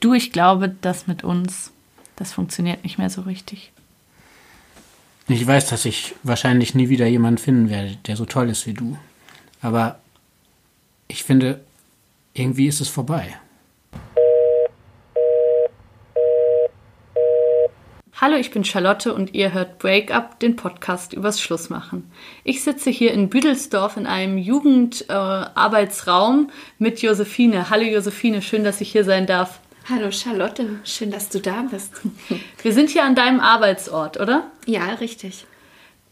[0.00, 1.72] Du, ich glaube, das mit uns,
[2.16, 3.72] das funktioniert nicht mehr so richtig.
[5.28, 8.74] Ich weiß, dass ich wahrscheinlich nie wieder jemanden finden werde, der so toll ist wie
[8.74, 8.96] du.
[9.60, 9.98] Aber
[11.08, 11.64] ich finde,
[12.34, 13.36] irgendwie ist es vorbei.
[18.18, 22.10] Hallo, ich bin Charlotte und ihr hört Break Up, den Podcast übers Schlussmachen.
[22.44, 27.68] Ich sitze hier in Büdelsdorf in einem Jugendarbeitsraum äh, mit Josephine.
[27.68, 29.60] Hallo Josephine, schön, dass ich hier sein darf.
[29.88, 31.92] Hallo Charlotte, schön, dass du da bist.
[32.62, 34.50] Wir sind hier an deinem Arbeitsort, oder?
[34.66, 35.46] Ja, richtig.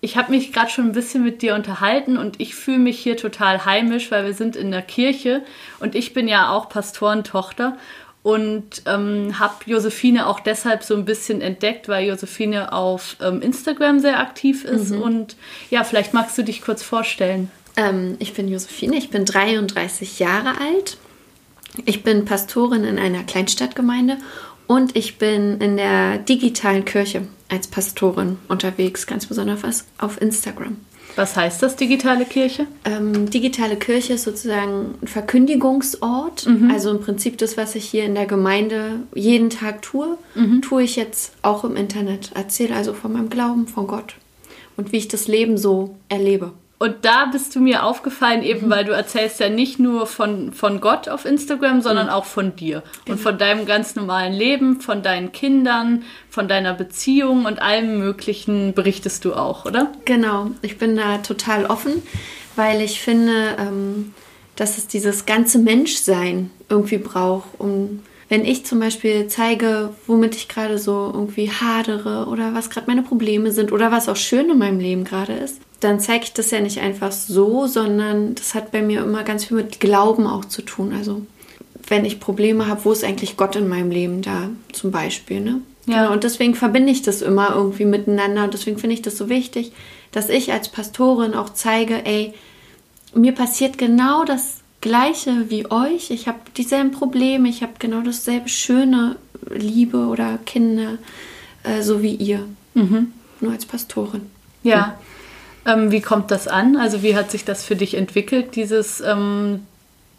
[0.00, 3.16] Ich habe mich gerade schon ein bisschen mit dir unterhalten und ich fühle mich hier
[3.16, 5.42] total heimisch, weil wir sind in der Kirche
[5.80, 7.76] und ich bin ja auch Pastorentochter
[8.22, 13.98] und ähm, habe Josephine auch deshalb so ein bisschen entdeckt, weil Josephine auf ähm, Instagram
[13.98, 14.90] sehr aktiv ist.
[14.90, 15.02] Mhm.
[15.02, 15.36] Und
[15.70, 17.50] ja, vielleicht magst du dich kurz vorstellen.
[17.76, 20.98] Ähm, ich bin Josephine, ich bin 33 Jahre alt
[21.84, 24.18] ich bin Pastorin in einer Kleinstadtgemeinde
[24.66, 30.76] und ich bin in der digitalen Kirche als Pastorin unterwegs, ganz besonders auf Instagram.
[31.16, 32.66] Was heißt das, digitale Kirche?
[32.84, 36.46] Ähm, digitale Kirche ist sozusagen ein Verkündigungsort.
[36.46, 36.70] Mhm.
[36.72, 40.62] Also im Prinzip das, was ich hier in der Gemeinde jeden Tag tue, mhm.
[40.62, 42.32] tue ich jetzt auch im Internet.
[42.34, 44.16] Erzähle also von meinem Glauben, von Gott
[44.76, 46.52] und wie ich das Leben so erlebe.
[46.78, 48.70] Und da bist du mir aufgefallen, eben mhm.
[48.70, 52.12] weil du erzählst ja nicht nur von, von Gott auf Instagram, sondern mhm.
[52.12, 53.16] auch von dir genau.
[53.16, 58.74] und von deinem ganz normalen Leben, von deinen Kindern, von deiner Beziehung und allem Möglichen
[58.74, 59.92] berichtest du auch, oder?
[60.04, 62.02] Genau, ich bin da total offen,
[62.56, 64.12] weil ich finde, ähm,
[64.56, 70.48] dass es dieses ganze Menschsein irgendwie braucht, um wenn ich zum Beispiel zeige, womit ich
[70.48, 74.58] gerade so irgendwie hadere oder was gerade meine Probleme sind oder was auch schön in
[74.58, 78.72] meinem Leben gerade ist, dann zeige ich das ja nicht einfach so, sondern das hat
[78.72, 80.94] bei mir immer ganz viel mit Glauben auch zu tun.
[80.96, 81.24] Also
[81.86, 85.60] wenn ich Probleme habe, wo ist eigentlich Gott in meinem Leben da zum Beispiel, ne?
[85.86, 86.04] Ja.
[86.04, 89.28] Genau, und deswegen verbinde ich das immer irgendwie miteinander und deswegen finde ich das so
[89.28, 89.72] wichtig,
[90.12, 92.32] dass ich als Pastorin auch zeige, ey,
[93.14, 96.10] mir passiert genau das Gleiche wie euch.
[96.10, 99.16] Ich habe dieselben Probleme, ich habe genau dasselbe schöne
[99.50, 100.98] Liebe oder Kinder,
[101.64, 102.46] äh, so wie ihr.
[102.72, 103.12] Mhm.
[103.40, 104.22] Nur als Pastorin.
[104.62, 104.98] Ja.
[105.66, 106.76] Ähm, wie kommt das an?
[106.76, 109.60] Also wie hat sich das für dich entwickelt, dieses ähm,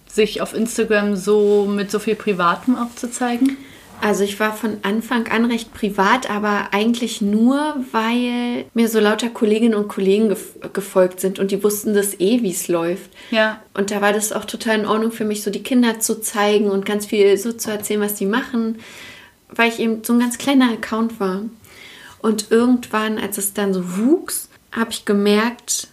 [0.08, 3.58] sich auf Instagram so mit so viel Privatem auch zu zeigen?
[4.02, 9.30] Also ich war von Anfang an recht privat, aber eigentlich nur, weil mir so lauter
[9.30, 13.10] Kolleginnen und Kollegen gef gefolgt sind und die wussten das eh, wie es läuft.
[13.32, 13.62] Ja.
[13.74, 16.70] Und da war das auch total in Ordnung für mich, so die Kinder zu zeigen
[16.70, 18.80] und ganz viel so zu erzählen, was die machen,
[19.50, 21.44] weil ich eben so ein ganz kleiner Account war.
[22.22, 24.45] Und irgendwann, als es dann so wuchs,
[24.76, 25.88] habe ich gemerkt,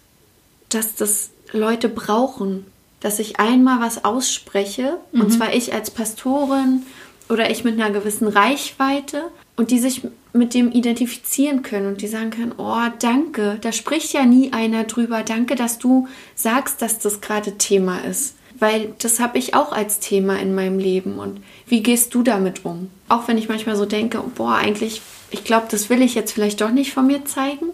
[0.68, 2.66] dass das Leute brauchen,
[3.00, 5.22] dass ich einmal was ausspreche, mhm.
[5.22, 6.82] und zwar ich als Pastorin
[7.28, 9.24] oder ich mit einer gewissen Reichweite
[9.56, 14.12] und die sich mit dem identifizieren können und die sagen können, oh, danke, da spricht
[14.12, 18.36] ja nie einer drüber, danke, dass du sagst, dass das gerade Thema ist.
[18.58, 21.18] Weil das habe ich auch als Thema in meinem Leben.
[21.18, 22.90] Und wie gehst du damit um?
[23.08, 26.60] Auch wenn ich manchmal so denke, boah, eigentlich, ich glaube, das will ich jetzt vielleicht
[26.60, 27.66] doch nicht von mir zeigen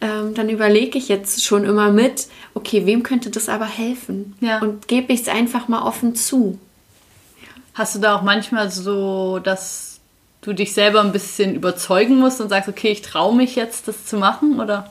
[0.00, 4.34] ähm, dann überlege ich jetzt schon immer mit, okay, wem könnte das aber helfen?
[4.40, 4.60] Ja.
[4.60, 6.58] Und gebe ich es einfach mal offen zu.
[7.74, 10.00] Hast du da auch manchmal so, dass
[10.42, 14.06] du dich selber ein bisschen überzeugen musst und sagst, okay, ich traue mich jetzt, das
[14.06, 14.90] zu machen, oder?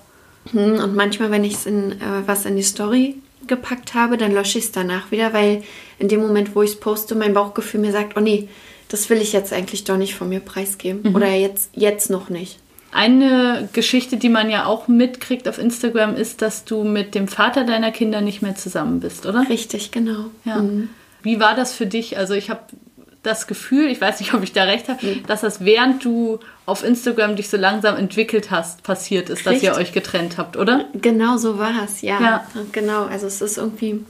[0.52, 3.16] Hm, und manchmal, wenn ich in, äh, was in die Story
[3.48, 5.64] gepackt habe, dann lösche ich es danach wieder, weil
[6.00, 8.50] in dem Moment, wo ich es poste, mein Bauchgefühl mir sagt, oh nee,
[8.90, 11.02] das will ich jetzt eigentlich doch nicht von mir preisgeben.
[11.04, 11.16] Mhm.
[11.16, 12.60] Oder jetzt, jetzt noch nicht.
[12.96, 17.66] Eine Geschichte, die man ja auch mitkriegt auf Instagram, ist, dass du mit dem Vater
[17.66, 19.50] deiner Kinder nicht mehr zusammen bist, oder?
[19.50, 20.28] Richtig, genau.
[20.46, 20.60] Ja.
[20.60, 20.88] Mhm.
[21.22, 22.18] Wie war das für dich?
[22.18, 22.62] Also ich habe
[23.22, 25.24] das Gefühl, ich weiß nicht, ob ich da recht habe, mhm.
[25.28, 29.68] dass das während du auf Instagram dich so langsam entwickelt hast, passiert ist, Richtig.
[29.68, 30.86] dass ihr euch getrennt habt, oder?
[30.94, 32.22] Genau so war es, ja.
[32.22, 32.48] ja.
[32.72, 34.06] Genau, also es ist irgendwie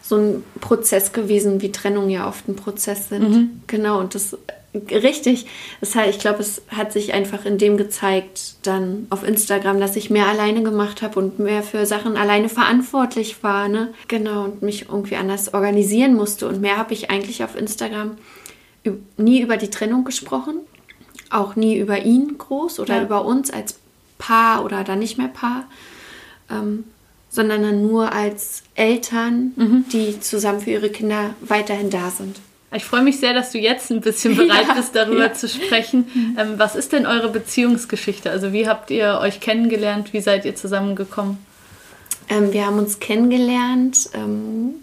[0.00, 3.28] so ein Prozess gewesen, wie Trennung ja oft ein Prozess sind.
[3.28, 3.62] Mhm.
[3.66, 4.34] Genau, und das
[4.74, 5.46] Richtig.
[5.80, 9.96] Das heißt, ich glaube, es hat sich einfach in dem gezeigt, dann auf Instagram, dass
[9.96, 13.68] ich mehr alleine gemacht habe und mehr für Sachen alleine verantwortlich war.
[13.68, 13.94] Ne?
[14.08, 16.46] Genau, und mich irgendwie anders organisieren musste.
[16.46, 18.18] Und mehr habe ich eigentlich auf Instagram
[19.16, 20.56] nie über die Trennung gesprochen,
[21.30, 23.02] auch nie über ihn groß oder ja.
[23.02, 23.78] über uns als
[24.18, 25.64] Paar oder dann nicht mehr Paar,
[26.50, 26.84] ähm,
[27.30, 29.84] sondern dann nur als Eltern, mhm.
[29.92, 32.40] die zusammen für ihre Kinder weiterhin da sind.
[32.72, 35.32] Ich freue mich sehr, dass du jetzt ein bisschen bereit ja, bist, darüber ja.
[35.32, 36.06] zu sprechen.
[36.12, 36.36] Mhm.
[36.38, 38.30] Ähm, was ist denn eure Beziehungsgeschichte?
[38.30, 40.12] Also wie habt ihr euch kennengelernt?
[40.12, 41.38] Wie seid ihr zusammengekommen?
[42.28, 44.10] Ähm, wir haben uns kennengelernt.
[44.14, 44.74] Ähm,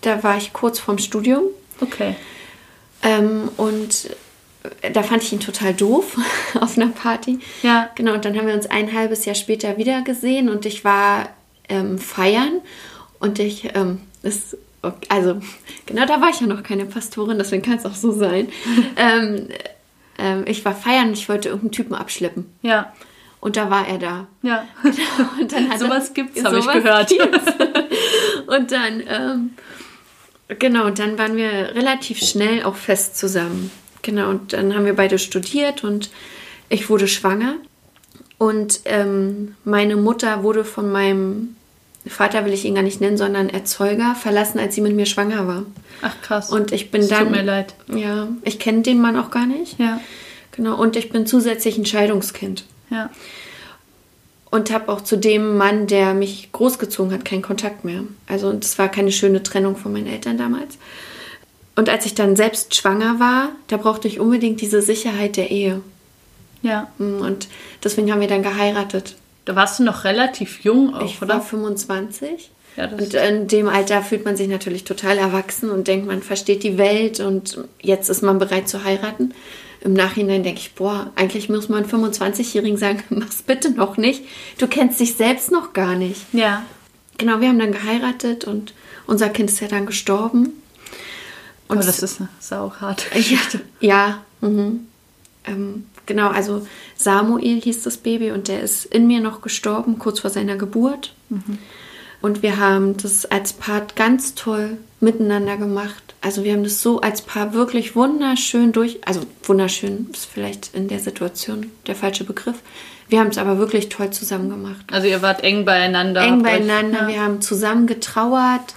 [0.00, 1.44] da war ich kurz vorm Studium.
[1.80, 2.16] Okay.
[3.02, 4.10] Ähm, und
[4.92, 6.16] da fand ich ihn total doof
[6.60, 7.38] auf einer Party.
[7.62, 7.90] Ja.
[7.94, 11.28] Genau, und dann haben wir uns ein halbes Jahr später wieder gesehen und ich war
[11.68, 12.60] ähm, feiern
[13.18, 14.00] und ich, ähm,
[14.88, 15.40] ist, also
[15.86, 18.48] genau da war ich ja noch keine Pastorin, deswegen kann es auch so sein.
[18.96, 19.48] ähm,
[20.18, 22.46] ähm, ich war feiern und ich wollte irgendeinen Typen abschleppen.
[22.62, 22.92] Ja.
[23.40, 24.26] Und da war er da.
[24.42, 24.66] Ja.
[24.82, 27.12] Genau, und dann hat sowas er, gibt's, habe ich gehört.
[28.46, 29.50] und dann, ähm,
[30.58, 33.70] genau, und dann waren wir relativ schnell auch fest zusammen.
[34.02, 36.10] Genau, und dann haben wir beide studiert und
[36.68, 37.56] ich wurde schwanger.
[38.38, 41.56] Und ähm, meine Mutter wurde von meinem
[42.06, 45.46] Vater, will ich ihn gar nicht nennen, sondern Erzeuger, verlassen, als sie mit mir schwanger
[45.46, 45.62] war.
[46.02, 46.50] Ach krass.
[46.50, 47.28] Und ich bin das dann.
[47.28, 47.74] Tut mir leid.
[47.88, 49.78] Ja, ich kenne den Mann auch gar nicht.
[49.78, 50.00] Ja.
[50.52, 52.64] Genau, und ich bin zusätzlich ein Scheidungskind.
[52.90, 53.10] Ja.
[54.50, 58.04] Und habe auch zu dem Mann, der mich großgezogen hat, keinen Kontakt mehr.
[58.28, 60.78] Also, das war keine schöne Trennung von meinen Eltern damals.
[61.74, 65.80] Und als ich dann selbst schwanger war, da brauchte ich unbedingt diese Sicherheit der Ehe.
[66.62, 66.88] Ja.
[66.98, 67.48] Mm, und
[67.82, 69.16] deswegen haben wir dann geheiratet.
[69.44, 71.34] Da warst du noch relativ jung auch, ich oder?
[71.34, 72.50] Ich war 25.
[72.76, 76.64] Ja, und in dem Alter fühlt man sich natürlich total erwachsen und denkt, man versteht
[76.64, 79.32] die Welt und jetzt ist man bereit zu heiraten.
[79.80, 84.24] Im Nachhinein denke ich, boah, eigentlich muss man 25-Jährigen sagen, mach's bitte noch nicht.
[84.58, 86.22] Du kennst dich selbst noch gar nicht.
[86.32, 86.64] Ja.
[87.18, 88.74] Genau, wir haben dann geheiratet und
[89.06, 90.54] unser Kind ist ja dann gestorben.
[91.68, 93.60] Und Aber das ist eine sauharte Geschichte.
[93.80, 94.86] Ja, ja mhm.
[95.46, 96.66] ähm, genau, also
[96.96, 101.14] Samuel hieß das Baby und der ist in mir noch gestorben, kurz vor seiner Geburt.
[101.28, 101.58] Mhm.
[102.20, 106.14] Und wir haben das als Paar ganz toll miteinander gemacht.
[106.22, 110.88] Also wir haben das so als Paar wirklich wunderschön durch, also wunderschön ist vielleicht in
[110.88, 112.56] der Situation der falsche Begriff.
[113.10, 114.86] Wir haben es aber wirklich toll zusammen gemacht.
[114.90, 116.22] Also ihr wart eng beieinander.
[116.22, 117.02] Eng beieinander.
[117.02, 117.08] Ja.
[117.08, 118.74] Wir haben zusammen getrauert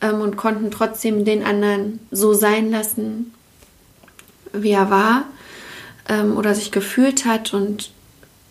[0.00, 3.32] ähm, und konnten trotzdem den anderen so sein lassen,
[4.52, 5.26] wie er war
[6.10, 7.54] ähm, oder sich gefühlt hat.
[7.54, 7.90] Und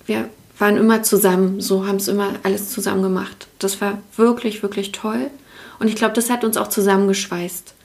[0.08, 3.48] wir waren immer zusammen, so haben es immer alles zusammen gemacht.
[3.60, 5.30] Das war wirklich, wirklich toll.
[5.80, 7.76] Und ich glaube, das hat uns auch zusammengeschweißt.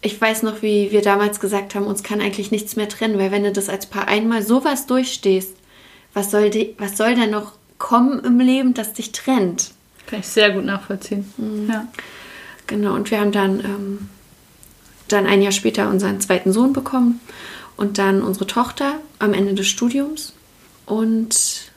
[0.00, 3.30] Ich weiß noch, wie wir damals gesagt haben, uns kann eigentlich nichts mehr trennen, weil
[3.30, 5.54] wenn du das als Paar einmal sowas durchstehst,
[6.14, 9.70] was soll, die, was soll da noch kommen im Leben, das dich trennt?
[10.06, 11.32] Kann ich sehr gut nachvollziehen.
[11.36, 11.70] Mhm.
[11.70, 11.86] Ja.
[12.66, 14.08] Genau, und wir haben dann, ähm,
[15.06, 17.20] dann ein Jahr später unseren zweiten Sohn bekommen
[17.76, 20.32] und dann unsere Tochter am Ende des Studiums.
[20.86, 21.70] Und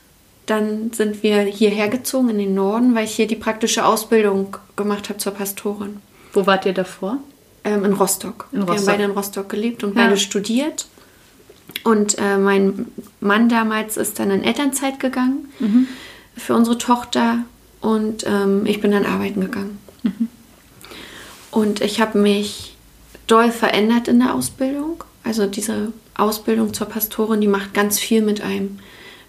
[0.46, 5.10] dann sind wir hierher gezogen in den Norden, weil ich hier die praktische Ausbildung gemacht
[5.10, 5.98] habe zur Pastorin.
[6.34, 7.18] Wo wart ihr davor?
[7.64, 8.48] Ähm, in Rostock.
[8.52, 8.76] In Rostock.
[8.76, 10.04] Wir haben beide in Rostock gelebt und ja.
[10.04, 10.88] beide studiert.
[11.84, 12.88] Und äh, mein
[13.20, 15.88] Mann damals ist dann in Elternzeit gegangen mhm.
[16.36, 17.40] für unsere Tochter
[17.82, 19.80] und ähm, ich bin dann arbeiten gegangen.
[20.04, 20.30] Mhm.
[21.52, 22.76] Und ich habe mich
[23.28, 25.04] doll verändert in der Ausbildung.
[25.26, 28.80] Also diese Ausbildung zur Pastorin, die macht ganz viel mit einem.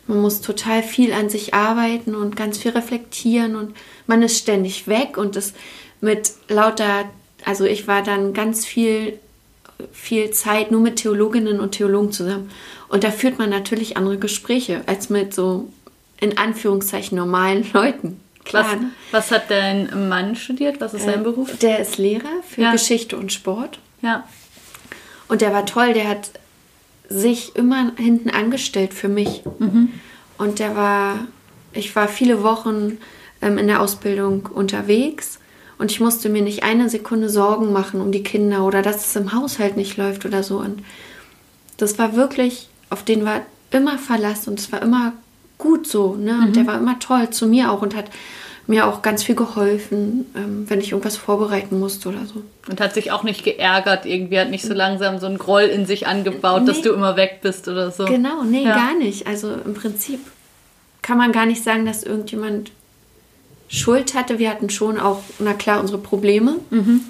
[0.07, 3.75] Man muss total viel an sich arbeiten und ganz viel reflektieren und
[4.07, 5.53] man ist ständig weg und das
[6.01, 7.07] mit lauter,
[7.45, 9.19] also ich war dann ganz viel,
[9.91, 12.51] viel Zeit nur mit Theologinnen und Theologen zusammen.
[12.89, 15.73] Und da führt man natürlich andere Gespräche als mit so
[16.21, 18.21] in Anführungszeichen normalen Leuten.
[18.45, 18.65] Klar.
[18.65, 18.91] Was, ne?
[19.11, 20.81] was hat dein Mann studiert?
[20.81, 21.59] Was ist sein äh, Beruf?
[21.59, 22.73] Der ist Lehrer für ja.
[22.73, 23.81] Geschichte und Sport.
[24.03, 24.29] Ja.
[25.29, 26.31] Und der war toll, der hat
[27.09, 29.43] sich immer hinten angestellt für mich.
[29.59, 29.91] Mhm.
[30.39, 31.27] Und der war,
[31.73, 32.99] ich war viele Wochen
[33.41, 35.39] ähm, in der Ausbildung unterwegs
[35.79, 39.17] und ich musste mir nicht eine Sekunde Sorgen machen um die Kinder oder dass es
[39.17, 40.59] im Haushalt nicht läuft oder so.
[40.59, 40.83] Und
[41.77, 45.13] das war wirklich, auf den war immer Verlass und es war immer
[45.59, 46.15] gut so.
[46.15, 46.33] Ne?
[46.33, 46.53] Und mhm.
[46.55, 48.11] der war immer toll zu mir auch und hat
[48.67, 52.43] mir auch ganz viel geholfen, ähm, wenn ich irgendwas vorbereiten musste oder so.
[52.69, 55.87] Und hat sich auch nicht geärgert, irgendwie hat nicht so langsam so ein Groll in
[55.87, 56.69] sich angebaut, nee.
[56.69, 58.07] dass du immer weg bist oder so.
[58.07, 58.75] Genau, nee, ja.
[58.75, 59.27] gar nicht.
[59.27, 60.21] Also im Prinzip
[61.03, 62.73] kann man gar nicht sagen, dass irgendjemand
[63.69, 64.39] Schuld hatte.
[64.39, 66.57] Wir hatten schon auch, na klar, unsere Probleme.
[66.71, 67.03] Mhm.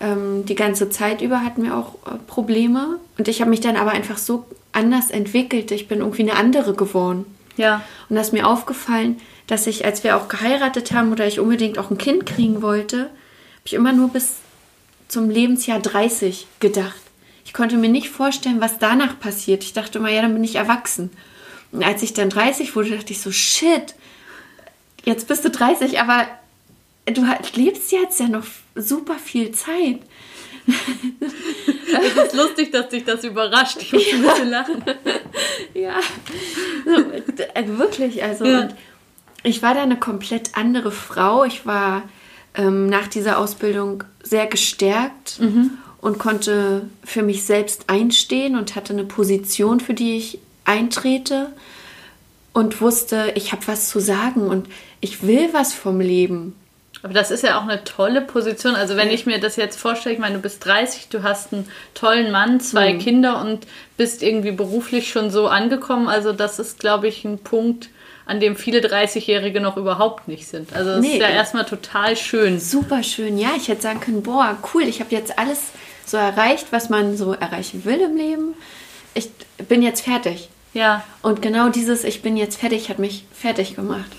[0.00, 2.98] Ähm, die ganze Zeit über hatten wir auch äh, Probleme.
[3.16, 5.70] Und ich habe mich dann aber einfach so anders entwickelt.
[5.70, 7.24] Ich bin irgendwie eine andere geworden.
[7.56, 7.82] Ja.
[8.08, 11.78] Und da ist mir aufgefallen, dass ich, als wir auch geheiratet haben oder ich unbedingt
[11.78, 14.36] auch ein Kind kriegen wollte, habe ich immer nur bis
[15.08, 17.00] zum Lebensjahr 30 gedacht.
[17.46, 19.64] Ich konnte mir nicht vorstellen, was danach passiert.
[19.64, 21.10] Ich dachte immer, ja, dann bin ich erwachsen.
[21.72, 23.94] Und als ich dann 30 wurde, dachte ich so, shit,
[25.04, 26.26] jetzt bist du 30, aber
[27.06, 30.00] du lebst jetzt ja noch super viel Zeit.
[30.66, 33.78] es ist lustig, dass dich das überrascht.
[33.80, 34.16] Ich muss ja.
[34.18, 34.84] ein bisschen lachen.
[35.74, 36.00] Ja,
[36.84, 38.22] so, äh, wirklich.
[38.22, 38.68] Also, ja
[39.42, 41.44] ich war da eine komplett andere Frau.
[41.44, 42.02] Ich war
[42.54, 45.70] ähm, nach dieser Ausbildung sehr gestärkt mhm.
[46.00, 51.52] und konnte für mich selbst einstehen und hatte eine Position, für die ich eintrete
[52.52, 54.68] und wusste, ich habe was zu sagen und
[55.00, 56.54] ich will was vom Leben.
[57.02, 58.74] Aber das ist ja auch eine tolle Position.
[58.74, 61.68] Also wenn ich mir das jetzt vorstelle, ich meine, du bist 30, du hast einen
[61.94, 62.98] tollen Mann, zwei mhm.
[62.98, 63.66] Kinder und
[63.96, 66.08] bist irgendwie beruflich schon so angekommen.
[66.08, 67.90] Also das ist, glaube ich, ein Punkt,
[68.28, 70.74] an dem viele 30-Jährige noch überhaupt nicht sind.
[70.74, 72.60] Also das nee, ist ja erstmal total schön.
[72.60, 73.48] Super schön, ja.
[73.56, 75.60] Ich hätte sagen können, boah, cool, ich habe jetzt alles
[76.04, 78.54] so erreicht, was man so erreichen will im Leben.
[79.14, 79.30] Ich
[79.66, 80.50] bin jetzt fertig.
[80.74, 81.04] Ja.
[81.22, 84.10] Und genau dieses Ich bin jetzt fertig hat mich fertig gemacht.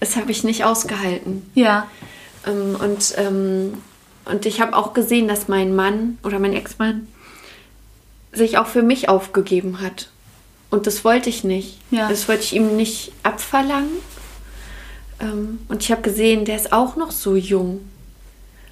[0.00, 1.50] Das habe ich nicht ausgehalten.
[1.54, 1.88] Ja.
[2.46, 3.82] Ähm, und, ähm,
[4.24, 7.06] und ich habe auch gesehen, dass mein Mann oder mein Ex-Mann
[8.32, 10.08] sich auch für mich aufgegeben hat.
[10.72, 11.76] Und das wollte ich nicht.
[11.90, 12.08] Ja.
[12.08, 13.90] Das wollte ich ihm nicht abverlangen.
[15.20, 17.82] Ähm, und ich habe gesehen, der ist auch noch so jung.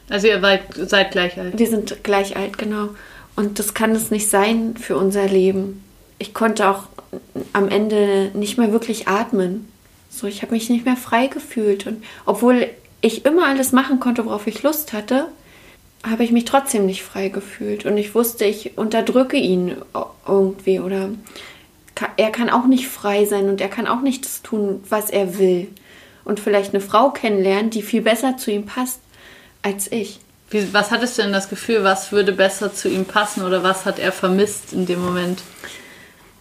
[0.08, 1.58] Also ihr seid, seid gleich alt.
[1.58, 2.88] Wir sind gleich alt, genau.
[3.36, 5.84] Und das kann es nicht sein für unser Leben.
[6.18, 6.84] Ich konnte auch
[7.52, 9.70] am Ende nicht mehr wirklich atmen.
[10.08, 11.86] So, ich habe mich nicht mehr frei gefühlt.
[11.86, 12.66] Und obwohl
[13.02, 15.26] ich immer alles machen konnte, worauf ich Lust hatte,
[16.02, 17.84] habe ich mich trotzdem nicht frei gefühlt.
[17.84, 19.76] Und ich wusste, ich unterdrücke ihn
[20.26, 21.10] irgendwie oder
[22.16, 25.38] er kann auch nicht frei sein und er kann auch nicht das tun, was er
[25.38, 25.68] will.
[26.24, 29.00] Und vielleicht eine Frau kennenlernen, die viel besser zu ihm passt
[29.62, 30.20] als ich.
[30.50, 33.84] Wie, was hattest du denn das Gefühl, was würde besser zu ihm passen oder was
[33.86, 35.42] hat er vermisst in dem Moment?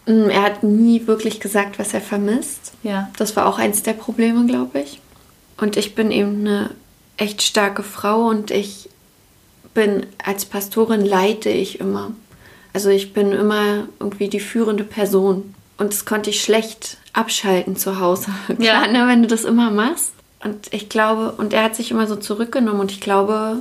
[0.06, 2.72] Mm, er hat nie wirklich gesagt, was er vermisst.
[2.82, 3.10] Ja.
[3.16, 5.00] Das war auch eins der Probleme, glaube ich.
[5.56, 6.70] Und ich bin eben eine
[7.16, 8.88] echt starke Frau und ich
[9.74, 12.10] bin als Pastorin leite ich immer.
[12.72, 15.54] Also ich bin immer irgendwie die führende Person.
[15.78, 18.30] Und das konnte ich schlecht abschalten zu Hause.
[18.46, 18.86] Klar, ja.
[18.86, 20.12] ne, wenn du das immer machst.
[20.42, 23.56] Und ich glaube, und er hat sich immer so zurückgenommen und ich glaube,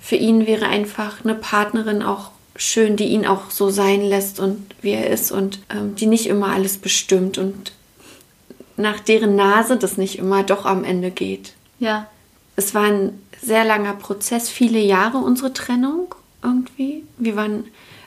[0.00, 4.64] für ihn wäre einfach eine Partnerin auch schön, die ihn auch so sein lässt und
[4.80, 7.72] wie er ist und ähm, die nicht immer alles bestimmt und
[8.76, 11.54] nach deren Nase das nicht immer doch am Ende geht.
[11.78, 12.06] Ja.
[12.56, 17.04] Es war ein sehr langer Prozess, viele Jahre unsere Trennung irgendwie.
[17.18, 17.64] Wir waren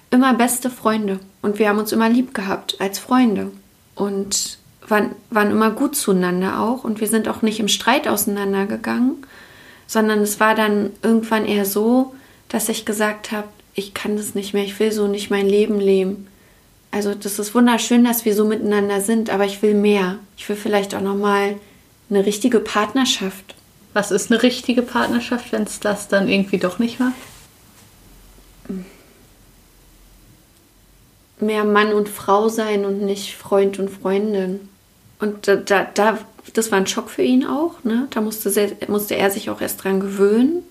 [0.09, 3.51] immer beste Freunde und wir haben uns immer lieb gehabt als Freunde
[3.95, 9.17] und waren, waren immer gut zueinander auch und wir sind auch nicht im Streit auseinandergegangen,
[9.85, 12.15] sondern es war dann irgendwann eher so,
[12.49, 15.79] dass ich gesagt habe, ich kann das nicht mehr, ich will so nicht mein Leben
[15.79, 16.27] leben.
[16.91, 20.17] Also das ist wunderschön, dass wir so miteinander sind, aber ich will mehr.
[20.37, 21.55] Ich will vielleicht auch noch mal
[22.09, 23.55] eine richtige Partnerschaft.
[23.93, 27.11] Was ist eine richtige Partnerschaft, wenn es das dann irgendwie doch nicht war?
[31.39, 34.69] Mehr Mann und Frau sein und nicht Freund und Freundin.
[35.19, 36.17] Und da, da, da
[36.53, 37.83] das war ein Schock für ihn auch.
[37.83, 38.07] Ne?
[38.11, 40.63] Da musste, sehr, musste er sich auch erst dran gewöhnen.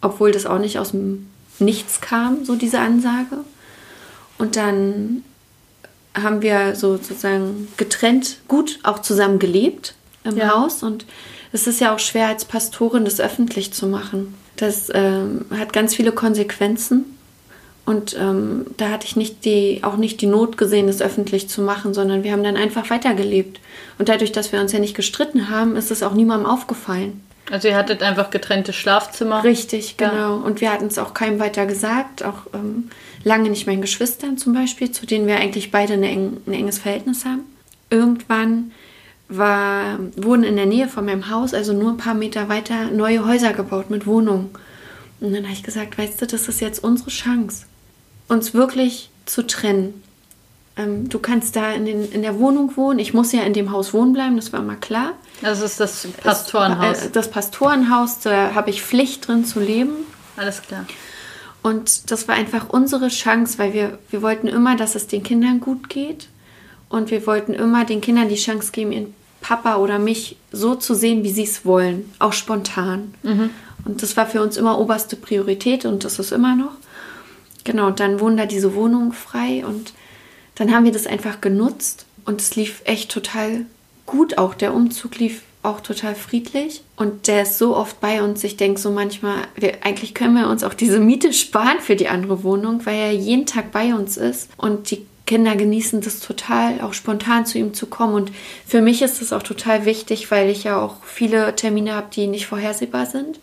[0.00, 3.38] Obwohl das auch nicht aus dem Nichts kam, so diese Ansage.
[4.38, 5.24] Und dann
[6.14, 9.94] haben wir so sozusagen getrennt, gut auch zusammen gelebt
[10.24, 10.54] im ja.
[10.54, 10.82] Haus.
[10.84, 11.04] Und
[11.52, 14.34] es ist ja auch schwer als Pastorin, das öffentlich zu machen.
[14.56, 17.17] Das ähm, hat ganz viele Konsequenzen.
[17.88, 21.62] Und ähm, da hatte ich nicht die, auch nicht die Not gesehen, das öffentlich zu
[21.62, 23.60] machen, sondern wir haben dann einfach weitergelebt.
[23.98, 27.22] Und dadurch, dass wir uns ja nicht gestritten haben, ist es auch niemandem aufgefallen.
[27.50, 29.42] Also ihr hattet einfach getrennte Schlafzimmer.
[29.42, 30.12] Richtig, genau.
[30.12, 30.28] Ja.
[30.32, 32.90] Und wir hatten es auch keinem weiter gesagt, auch ähm,
[33.24, 37.24] lange nicht meinen Geschwistern zum Beispiel, zu denen wir eigentlich beide eng, ein enges Verhältnis
[37.24, 37.44] haben.
[37.88, 38.72] Irgendwann
[39.30, 43.24] war, wurden in der Nähe von meinem Haus, also nur ein paar Meter weiter, neue
[43.26, 44.50] Häuser gebaut mit Wohnungen.
[45.20, 47.64] Und dann habe ich gesagt, weißt du, das ist jetzt unsere Chance,
[48.28, 50.02] uns wirklich zu trennen.
[50.76, 52.98] Ähm, du kannst da in, den, in der Wohnung wohnen.
[52.98, 55.12] Ich muss ja in dem Haus wohnen bleiben, das war mal klar.
[55.40, 56.98] Das ist das Pastorenhaus.
[56.98, 59.92] Das, äh, das Pastorenhaus, da habe ich Pflicht drin zu leben.
[60.36, 60.84] Alles klar.
[61.62, 65.60] Und das war einfach unsere Chance, weil wir, wir wollten immer, dass es den Kindern
[65.60, 66.28] gut geht.
[66.88, 70.94] Und wir wollten immer den Kindern die Chance geben, ihren Papa oder mich so zu
[70.94, 72.10] sehen, wie sie es wollen.
[72.18, 73.14] Auch spontan.
[73.22, 73.50] Mhm.
[73.84, 76.72] Und das war für uns immer oberste Priorität und das ist immer noch.
[77.68, 79.92] Genau, dann wurden da diese Wohnungen frei und
[80.54, 83.66] dann haben wir das einfach genutzt und es lief echt total
[84.06, 84.54] gut auch.
[84.54, 88.42] Der Umzug lief auch total friedlich und der ist so oft bei uns.
[88.42, 92.08] Ich denke so manchmal, wir, eigentlich können wir uns auch diese Miete sparen für die
[92.08, 96.80] andere Wohnung, weil er jeden Tag bei uns ist und die Kinder genießen das total,
[96.80, 98.14] auch spontan zu ihm zu kommen.
[98.14, 98.32] Und
[98.66, 102.28] für mich ist das auch total wichtig, weil ich ja auch viele Termine habe, die
[102.28, 103.40] nicht vorhersehbar sind.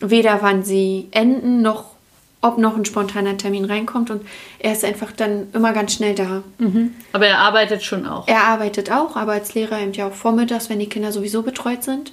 [0.00, 1.95] Weder wann sie enden, noch
[2.42, 4.22] ob noch ein spontaner Termin reinkommt und
[4.58, 6.42] er ist einfach dann immer ganz schnell da.
[6.58, 6.94] Mhm.
[7.12, 8.28] Aber er arbeitet schon auch.
[8.28, 11.82] Er arbeitet auch, aber als Lehrer eben ja auch vormittags, wenn die Kinder sowieso betreut
[11.82, 12.12] sind.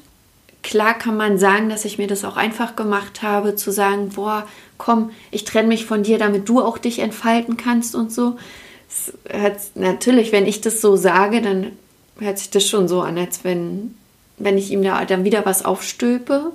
[0.64, 4.48] klar kann man sagen, dass ich mir das auch einfach gemacht habe, zu sagen, boah,
[4.78, 8.38] komm, ich trenne mich von dir, damit du auch dich entfalten kannst und so.
[9.76, 11.72] Natürlich, wenn ich das so sage, dann
[12.20, 13.96] hört sich das schon so an, als wenn,
[14.38, 16.52] wenn ich ihm da dann wieder was aufstülpe,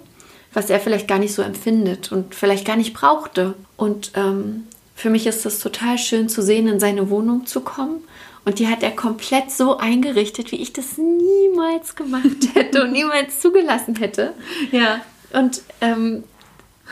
[0.52, 3.54] was er vielleicht gar nicht so empfindet und vielleicht gar nicht brauchte.
[3.76, 8.02] Und ähm, für mich ist das total schön zu sehen, in seine Wohnung zu kommen.
[8.44, 12.24] Und die hat er komplett so eingerichtet, wie ich das niemals gemacht
[12.54, 14.32] hätte und niemals zugelassen hätte.
[14.72, 15.00] Ja.
[15.32, 16.24] Und, ähm,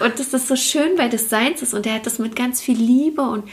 [0.01, 1.73] und das ist so schön, weil das seins ist.
[1.73, 3.45] Und er hat das mit ganz viel Liebe und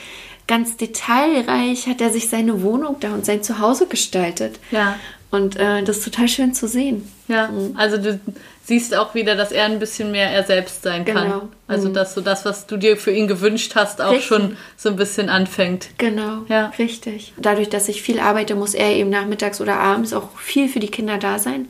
[0.48, 4.60] ganz detailreich hat er sich seine Wohnung da und sein Zuhause gestaltet.
[4.72, 5.00] Ja.
[5.34, 7.10] Und äh, das ist total schön zu sehen.
[7.28, 7.74] Ja, mhm.
[7.75, 8.20] also du
[8.66, 11.24] siehst auch wieder, dass er ein bisschen mehr er selbst sein kann.
[11.24, 11.50] Genau.
[11.68, 11.96] Also mhm.
[11.96, 14.28] dass so das, was du dir für ihn gewünscht hast, auch richtig.
[14.28, 15.88] schon so ein bisschen anfängt.
[15.98, 16.72] Genau, ja.
[16.78, 17.34] richtig.
[17.38, 20.92] Dadurch, dass ich viel arbeite, muss er eben nachmittags oder abends auch viel für die
[20.92, 21.68] Kinder da sein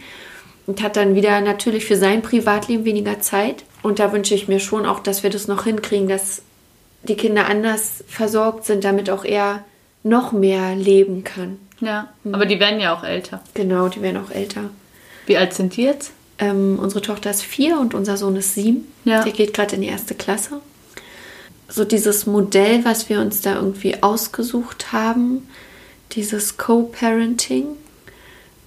[0.67, 3.63] und hat dann wieder natürlich für sein Privatleben weniger Zeit.
[3.81, 6.41] Und da wünsche ich mir schon auch, dass wir das noch hinkriegen, dass
[7.03, 9.63] die Kinder anders versorgt sind, damit auch er
[10.03, 11.57] noch mehr leben kann.
[11.79, 12.35] Ja, mhm.
[12.35, 13.41] aber die werden ja auch älter.
[13.53, 14.69] Genau, die werden auch älter.
[15.25, 16.11] Wie alt sind die jetzt?
[16.39, 18.87] Ähm, unsere Tochter ist vier und unser Sohn ist sieben.
[19.05, 19.23] Ja.
[19.23, 20.61] Der geht gerade in die erste Klasse.
[21.69, 25.47] So dieses Modell, was wir uns da irgendwie ausgesucht haben,
[26.11, 27.65] dieses Co-Parenting,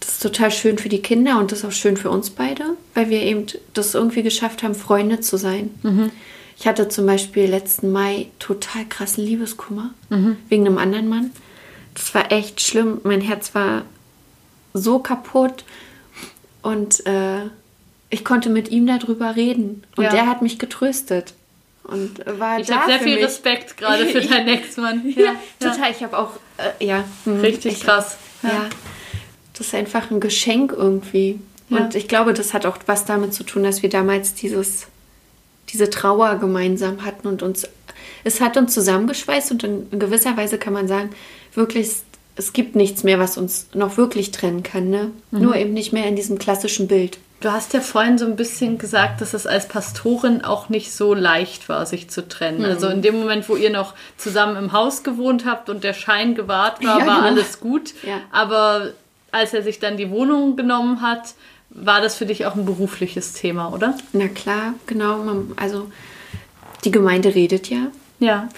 [0.00, 2.64] das ist total schön für die Kinder und das ist auch schön für uns beide,
[2.95, 5.71] weil wir eben das irgendwie geschafft haben, Freunde zu sein.
[5.83, 6.11] Mhm.
[6.59, 10.37] Ich hatte zum Beispiel letzten Mai total krassen Liebeskummer mhm.
[10.49, 11.31] wegen einem anderen Mann.
[11.95, 13.01] Das war echt schlimm.
[13.05, 13.83] Mein Herz war
[14.73, 15.65] so kaputt
[16.63, 17.43] und äh,
[18.11, 19.85] ich konnte mit ihm darüber reden.
[19.97, 20.11] Und ja.
[20.11, 21.35] der hat mich getröstet.
[21.85, 23.25] Und war ich habe sehr viel mich.
[23.25, 25.03] Respekt gerade für deinen Ex-Mann.
[25.15, 25.91] Ja, ja, total.
[25.91, 27.05] Ich habe auch, äh, ja.
[27.25, 28.17] Hm, Richtig krass.
[28.43, 28.69] Auch, ja.
[29.55, 31.39] Das ist einfach ein Geschenk irgendwie.
[31.69, 34.87] Und ich glaube, das hat auch was damit zu tun, dass wir damals dieses
[35.71, 37.69] diese Trauer gemeinsam hatten und uns,
[38.25, 41.11] es hat uns zusammengeschweißt und in gewisser Weise kann man sagen,
[41.55, 41.91] wirklich,
[42.37, 45.11] es gibt nichts mehr, was uns noch wirklich trennen kann, ne?
[45.31, 45.41] Mhm.
[45.41, 47.19] Nur eben nicht mehr in diesem klassischen Bild.
[47.41, 51.13] Du hast ja vorhin so ein bisschen gesagt, dass es als Pastorin auch nicht so
[51.13, 52.61] leicht war, sich zu trennen.
[52.61, 52.65] Mhm.
[52.65, 56.35] Also in dem Moment, wo ihr noch zusammen im Haus gewohnt habt und der Schein
[56.35, 57.26] gewahrt war, ja, war genau.
[57.26, 57.93] alles gut.
[58.07, 58.21] Ja.
[58.33, 58.93] Aber
[59.33, 61.35] als er sich dann die Wohnung genommen hat,
[61.76, 63.97] war das für dich auch ein berufliches Thema, oder?
[64.12, 65.45] Na klar, genau.
[65.56, 65.91] Also
[66.84, 67.89] die Gemeinde redet ja.
[68.19, 68.49] Ja.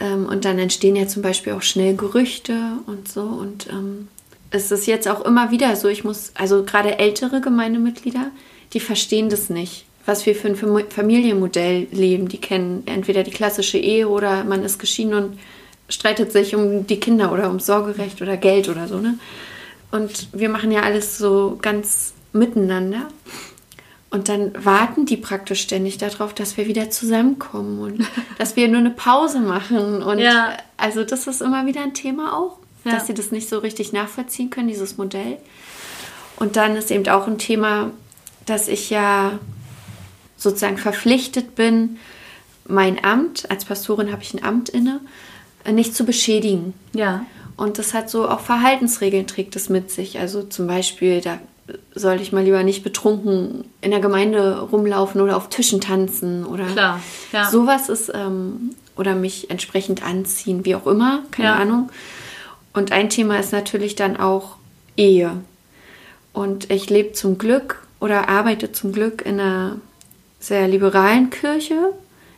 [0.00, 3.22] Ähm, und dann entstehen ja zum Beispiel auch schnell Gerüchte und so.
[3.22, 4.08] Und ähm,
[4.50, 8.30] es ist jetzt auch immer wieder so, ich muss, also gerade ältere Gemeindemitglieder,
[8.72, 12.28] die verstehen das nicht, was wir für ein Familienmodell leben.
[12.28, 15.38] Die kennen entweder die klassische Ehe oder man ist geschieden und
[15.88, 19.14] streitet sich um die Kinder oder um Sorgerecht oder Geld oder so, ne?
[19.90, 23.08] Und wir machen ja alles so ganz miteinander.
[24.10, 28.06] Und dann warten die praktisch ständig darauf, dass wir wieder zusammenkommen und
[28.38, 30.02] dass wir nur eine Pause machen.
[30.02, 30.56] Und ja.
[30.76, 32.92] also das ist immer wieder ein Thema auch, ja.
[32.92, 35.36] dass sie das nicht so richtig nachvollziehen können, dieses Modell.
[36.36, 37.90] Und dann ist eben auch ein Thema,
[38.46, 39.38] dass ich ja
[40.36, 41.98] sozusagen verpflichtet bin,
[42.66, 45.00] mein Amt, als Pastorin habe ich ein Amt inne,
[45.70, 46.74] nicht zu beschädigen.
[46.92, 47.26] Ja.
[47.56, 50.18] Und das hat so auch Verhaltensregeln, trägt es mit sich.
[50.18, 51.40] Also zum Beispiel, da
[51.94, 56.64] sollte ich mal lieber nicht betrunken in der Gemeinde rumlaufen oder auf Tischen tanzen oder
[56.66, 57.00] Klar,
[57.32, 57.50] ja.
[57.50, 61.54] sowas ist ähm, oder mich entsprechend anziehen, wie auch immer, keine ja.
[61.56, 61.90] Ahnung.
[62.72, 64.56] Und ein Thema ist natürlich dann auch
[64.96, 65.32] Ehe.
[66.32, 69.76] Und ich lebe zum Glück oder arbeite zum Glück in einer
[70.40, 71.92] sehr liberalen Kirche,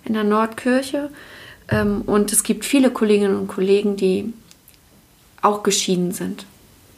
[0.05, 1.11] in der Nordkirche.
[1.69, 4.33] Ähm, und es gibt viele Kolleginnen und Kollegen, die
[5.43, 6.47] auch geschieden sind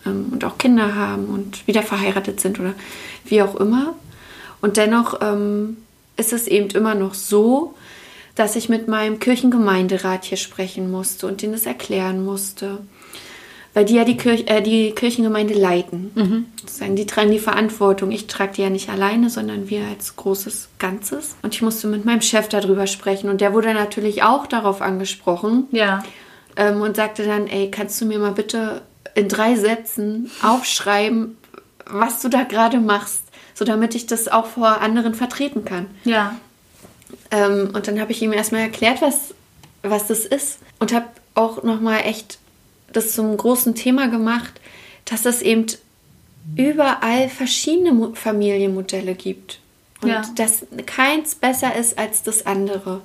[0.06, 2.74] ähm, und auch Kinder haben und wieder verheiratet sind oder
[3.24, 3.94] wie auch immer.
[4.60, 5.78] Und dennoch ähm,
[6.16, 7.74] ist es eben immer noch so,
[8.34, 12.78] dass ich mit meinem Kirchengemeinderat hier sprechen musste und denen das erklären musste.
[13.74, 16.10] Weil die ja die, Kirch, äh, die Kirchengemeinde leiten.
[16.14, 16.46] Mhm.
[16.60, 18.10] Sozusagen, die tragen die Verantwortung.
[18.10, 21.36] Ich trage die ja nicht alleine, sondern wir als großes Ganzes.
[21.42, 23.30] Und ich musste mit meinem Chef darüber sprechen.
[23.30, 25.68] Und der wurde natürlich auch darauf angesprochen.
[25.72, 26.02] Ja.
[26.56, 28.82] Ähm, und sagte dann, ey, kannst du mir mal bitte
[29.14, 31.36] in drei Sätzen aufschreiben,
[31.86, 33.22] was du da gerade machst,
[33.54, 35.86] so damit ich das auch vor anderen vertreten kann.
[36.04, 36.36] Ja.
[37.30, 39.34] Ähm, und dann habe ich ihm erstmal erklärt, was,
[39.82, 42.38] was das ist und habe auch nochmal echt
[42.92, 44.60] das zum großen Thema gemacht,
[45.04, 45.66] dass es eben
[46.56, 49.60] überall verschiedene Familienmodelle gibt
[50.02, 50.22] und ja.
[50.36, 53.00] dass keins besser ist als das andere.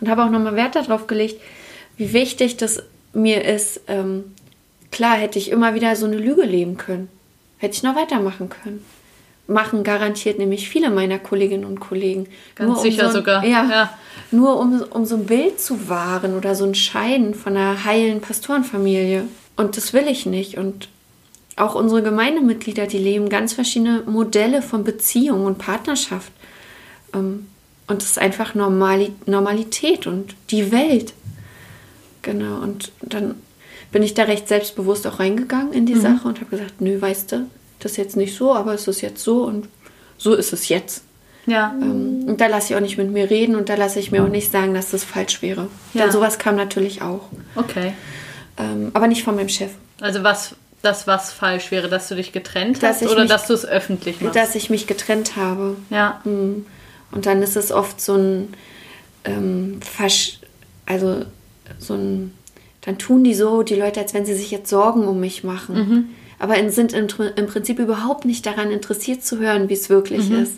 [0.00, 1.40] Und habe auch nochmal Wert darauf gelegt,
[1.96, 4.34] wie wichtig das mir ist, ähm,
[4.90, 7.08] Klar hätte ich immer wieder so eine Lüge leben können.
[7.58, 8.84] Hätte ich noch weitermachen können.
[9.48, 12.26] machen garantiert nämlich viele meiner Kolleginnen und Kollegen.
[12.56, 13.44] Ganz nur sicher um so sogar.
[13.44, 13.98] Ja, ja.
[14.30, 18.20] Nur um, um so ein Bild zu wahren oder so ein Scheiden von einer heilen
[18.20, 19.24] Pastorenfamilie.
[19.56, 20.58] Und das will ich nicht.
[20.58, 20.88] Und
[21.56, 26.32] auch unsere Gemeindemitglieder, die leben ganz verschiedene Modelle von Beziehung und Partnerschaft.
[27.14, 27.46] Ähm,
[27.86, 31.14] und das ist einfach Normali Normalität und die Welt.
[32.22, 32.60] Genau.
[32.60, 33.36] Und dann
[33.92, 36.00] bin ich da recht selbstbewusst auch reingegangen in die mhm.
[36.00, 37.46] Sache und habe gesagt, nö, weißt du,
[37.78, 39.68] das ist jetzt nicht so, aber es ist jetzt so und
[40.18, 41.02] so ist es jetzt.
[41.46, 41.74] Ja.
[41.80, 44.24] Ähm, und da lasse ich auch nicht mit mir reden und da lasse ich mir
[44.24, 45.68] auch nicht sagen, dass das falsch wäre.
[45.94, 46.02] Ja.
[46.02, 47.28] Denn sowas kam natürlich auch.
[47.54, 47.92] Okay.
[48.58, 49.70] Ähm, aber nicht von meinem Chef.
[50.00, 53.46] Also was das was falsch wäre, dass du dich getrennt dass hast oder mich, dass
[53.46, 54.36] du es öffentlich machst?
[54.36, 55.76] Dass ich mich getrennt habe.
[55.90, 56.20] Ja.
[56.24, 56.66] Hm.
[57.12, 58.54] Und dann ist es oft so ein
[59.24, 59.80] ähm,
[60.86, 61.24] also
[61.78, 62.32] so ein
[62.86, 65.76] dann tun die so, die Leute, als wenn sie sich jetzt Sorgen um mich machen.
[65.76, 66.04] Mhm.
[66.38, 70.42] Aber sind im, im, Prinzip überhaupt nicht daran interessiert zu hören, wie es wirklich mhm.
[70.42, 70.54] ist.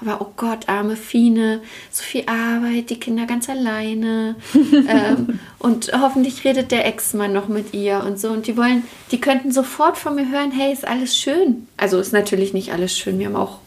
[0.00, 1.60] Aber oh Gott, arme Fine,
[1.90, 4.36] so viel Arbeit, die Kinder ganz alleine.
[4.54, 8.28] ähm, und hoffentlich redet der Ex-Mann noch mit ihr und so.
[8.30, 11.66] Und die wollen, die könnten sofort von mir hören, hey, ist alles schön.
[11.76, 13.18] Also ist natürlich nicht alles schön.
[13.18, 13.58] Wir haben auch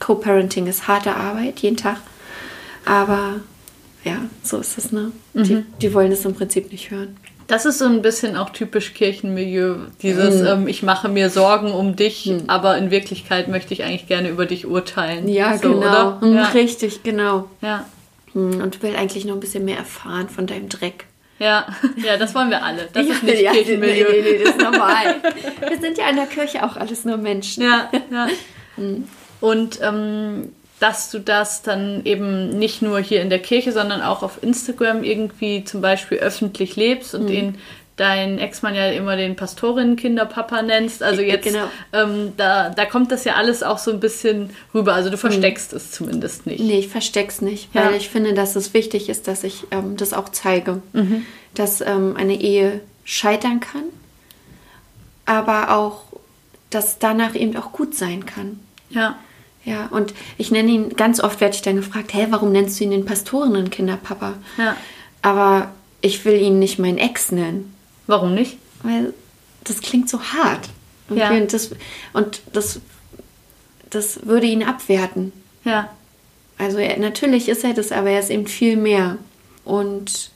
[0.00, 1.98] Co-Parenting ist harte Arbeit, jeden Tag.
[2.84, 3.40] Aber
[4.04, 5.12] ja, so ist es, ne?
[5.34, 5.44] Mhm.
[5.44, 7.16] Die, die wollen es im Prinzip nicht hören.
[7.50, 9.78] Das ist so ein bisschen auch typisch Kirchenmilieu.
[10.02, 10.46] Dieses, mhm.
[10.46, 12.44] ähm, ich mache mir Sorgen um dich, mhm.
[12.46, 15.26] aber in Wirklichkeit möchte ich eigentlich gerne über dich urteilen.
[15.26, 16.18] Ja, so, genau.
[16.20, 16.44] Mhm, ja.
[16.50, 17.48] Richtig, genau.
[17.60, 17.86] Ja.
[18.34, 21.06] Hm, und will eigentlich noch ein bisschen mehr erfahren von deinem Dreck.
[21.40, 22.88] Ja, ja, das wollen wir alle.
[22.92, 24.06] Das ja, ist nicht ja, Kirchenmilieu.
[24.12, 25.16] Nee, nee, nee, das ist normal.
[25.68, 27.64] wir sind ja in der Kirche auch alles nur Menschen.
[27.64, 28.28] Ja, ja.
[28.76, 29.08] Hm.
[29.40, 34.22] Und ähm, dass du das dann eben nicht nur hier in der Kirche, sondern auch
[34.22, 37.28] auf Instagram irgendwie zum Beispiel öffentlich lebst und mhm.
[37.28, 37.58] den
[38.00, 41.02] dein Ex-Mann ja immer den Pastorinnen-Kinderpapa nennst.
[41.02, 41.66] Also jetzt, genau.
[41.92, 44.94] ähm, da, da kommt das ja alles auch so ein bisschen rüber.
[44.94, 45.20] Also du mhm.
[45.20, 45.76] versteckst mhm.
[45.76, 46.60] es zumindest nicht.
[46.60, 47.84] Nee, ich versteck's nicht, ja.
[47.84, 50.80] weil ich finde, dass es wichtig ist, dass ich ähm, das auch zeige.
[50.94, 51.26] Mhm.
[51.54, 53.84] Dass ähm, eine Ehe scheitern kann,
[55.26, 56.04] aber auch,
[56.70, 58.60] dass danach eben auch gut sein kann.
[58.88, 59.18] Ja.
[59.64, 62.84] Ja, und ich nenne ihn, ganz oft werde ich dann gefragt, hä, warum nennst du
[62.84, 64.34] ihn den Pastorinnen-Kinderpapa?
[64.56, 64.76] Ja.
[65.22, 67.74] Aber ich will ihn nicht mein Ex nennen.
[68.06, 68.56] Warum nicht?
[68.82, 69.12] Weil
[69.64, 70.68] das klingt so hart.
[71.10, 71.20] Okay?
[71.20, 71.30] Ja.
[71.30, 71.70] Und, das,
[72.12, 72.80] und das,
[73.90, 75.32] das würde ihn abwerten.
[75.64, 75.90] Ja.
[76.56, 79.18] Also er, natürlich ist er das, aber er ist eben viel mehr.
[79.64, 80.30] Und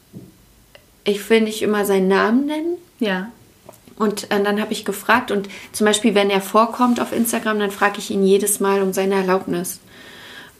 [1.05, 2.77] ich will nicht immer seinen Namen nennen.
[3.01, 3.31] Ja.
[3.97, 7.71] Und äh, dann habe ich gefragt und zum Beispiel, wenn er vorkommt auf Instagram, dann
[7.71, 9.81] frage ich ihn jedes Mal um seine Erlaubnis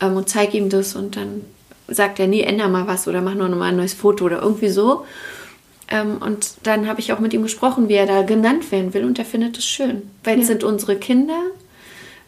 [0.01, 1.43] ähm, und zeige ihm das und dann
[1.89, 4.69] sagt er, nee, änder mal was oder mach noch mal ein neues Foto oder irgendwie
[4.69, 5.05] so.
[5.89, 9.05] Ähm, und dann habe ich auch mit ihm gesprochen, wie er da genannt werden will
[9.05, 10.43] und er findet es schön, weil ja.
[10.43, 11.41] es sind unsere Kinder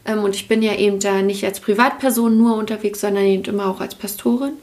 [0.04, 3.66] ähm, und ich bin ja eben da nicht als Privatperson nur unterwegs, sondern eben immer
[3.66, 4.54] auch als Pastorin.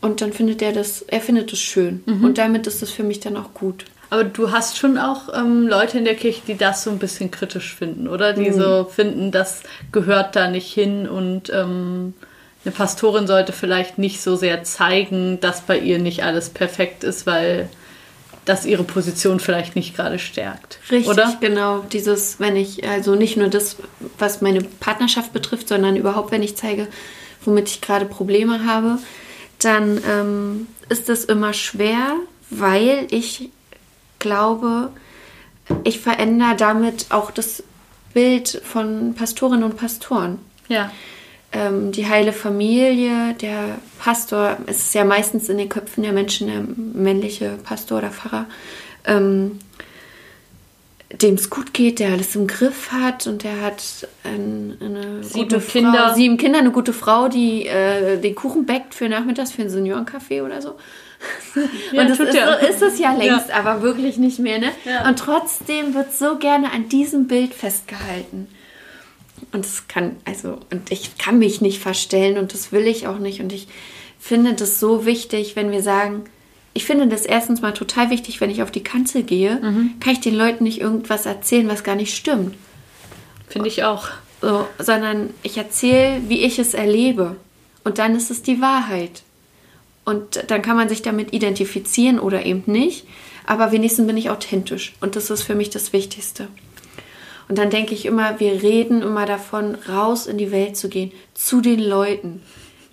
[0.00, 2.02] Und dann findet er das, er findet es schön.
[2.06, 2.24] Mhm.
[2.24, 3.84] Und damit ist es für mich dann auch gut.
[4.10, 7.30] Aber du hast schon auch ähm, Leute in der Kirche, die das so ein bisschen
[7.30, 8.32] kritisch finden, oder?
[8.32, 8.60] Die mhm.
[8.60, 12.14] so finden, das gehört da nicht hin und ähm,
[12.64, 17.26] eine Pastorin sollte vielleicht nicht so sehr zeigen, dass bei ihr nicht alles perfekt ist,
[17.26, 17.70] weil
[18.44, 20.78] das ihre Position vielleicht nicht gerade stärkt.
[20.90, 21.36] Richtig, oder?
[21.40, 21.84] genau.
[21.92, 23.76] Dieses, wenn ich, also nicht nur das,
[24.18, 26.88] was meine Partnerschaft betrifft, sondern überhaupt, wenn ich zeige,
[27.44, 28.98] womit ich gerade Probleme habe,
[29.60, 32.16] dann ähm, ist das immer schwer,
[32.50, 33.50] weil ich
[34.20, 34.90] glaube,
[35.82, 37.64] ich verändere damit auch das
[38.14, 40.38] Bild von Pastorinnen und Pastoren.
[40.68, 40.90] Ja.
[41.52, 46.46] Ähm, die heile Familie, der Pastor, es ist ja meistens in den Köpfen der Menschen
[46.46, 48.46] der männliche Pastor oder Pfarrer,
[49.04, 49.58] ähm,
[51.12, 53.82] dem es gut geht, der alles im Griff hat und der hat
[54.22, 56.06] ein, eine sieben gute Kinder.
[56.08, 59.70] Frau, sieben Kinder, eine gute Frau, die äh, den Kuchen backt für nachmittags für ein
[59.70, 60.76] Seniorencafé oder so.
[61.92, 62.58] Ja, und das ist, ja.
[62.58, 63.56] so ist es ja längst, ja.
[63.56, 64.58] aber wirklich nicht mehr.
[64.58, 64.70] Ne?
[65.06, 68.48] Und trotzdem wird so gerne an diesem Bild festgehalten.
[69.52, 73.18] Und es kann, also, und ich kann mich nicht verstellen und das will ich auch
[73.18, 73.40] nicht.
[73.40, 73.68] Und ich
[74.18, 76.24] finde das so wichtig, wenn wir sagen,
[76.72, 79.94] ich finde das erstens mal total wichtig, wenn ich auf die Kanzel gehe, mhm.
[79.98, 82.54] kann ich den Leuten nicht irgendwas erzählen, was gar nicht stimmt.
[83.48, 84.08] Finde ich auch.
[84.40, 87.36] So, sondern ich erzähle, wie ich es erlebe.
[87.82, 89.22] Und dann ist es die Wahrheit.
[90.04, 93.06] Und dann kann man sich damit identifizieren oder eben nicht.
[93.46, 94.94] Aber wenigstens bin ich authentisch.
[95.00, 96.48] Und das ist für mich das Wichtigste.
[97.48, 101.10] Und dann denke ich immer, wir reden immer davon, raus in die Welt zu gehen,
[101.34, 102.42] zu den Leuten.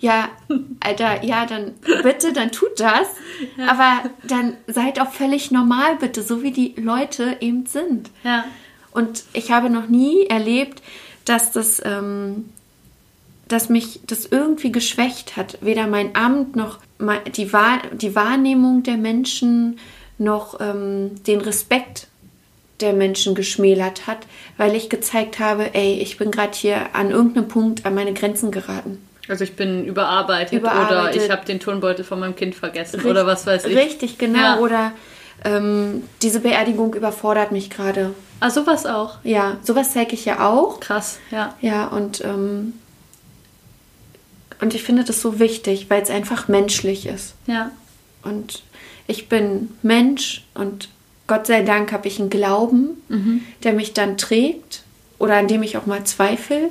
[0.00, 0.30] Ja,
[0.80, 3.06] Alter, ja, dann bitte, dann tut das.
[3.56, 3.68] Ja.
[3.70, 8.10] Aber dann seid auch völlig normal, bitte, so wie die Leute eben sind.
[8.24, 8.44] Ja.
[8.90, 10.82] Und ich habe noch nie erlebt,
[11.24, 12.48] dass das ähm,
[13.48, 15.58] dass mich das irgendwie geschwächt hat.
[15.60, 16.78] Weder mein Amt noch
[17.36, 19.78] die, Wahr die Wahrnehmung der Menschen
[20.18, 22.08] noch ähm, den Respekt
[22.80, 24.18] der Menschen geschmälert hat,
[24.56, 28.50] weil ich gezeigt habe, ey, ich bin gerade hier an irgendeinem Punkt an meine Grenzen
[28.50, 29.02] geraten.
[29.28, 31.16] Also ich bin überarbeitet, überarbeitet.
[31.16, 33.76] oder ich habe den Turnbeutel von meinem Kind vergessen Richt, oder was weiß ich.
[33.76, 34.38] Richtig, genau.
[34.38, 34.58] Ja.
[34.58, 34.92] Oder
[35.44, 38.14] ähm, diese Beerdigung überfordert mich gerade.
[38.40, 39.18] Ah, sowas auch?
[39.24, 40.80] Ja, sowas zeige ich ja auch.
[40.80, 41.54] Krass, ja.
[41.60, 42.74] Ja, und, ähm,
[44.60, 47.34] und ich finde das so wichtig, weil es einfach menschlich ist.
[47.46, 47.70] Ja.
[48.22, 48.62] Und
[49.06, 50.88] ich bin Mensch und
[51.26, 53.42] Gott sei Dank habe ich einen Glauben, mhm.
[53.62, 54.82] der mich dann trägt
[55.18, 56.70] oder an dem ich auch mal zweifle.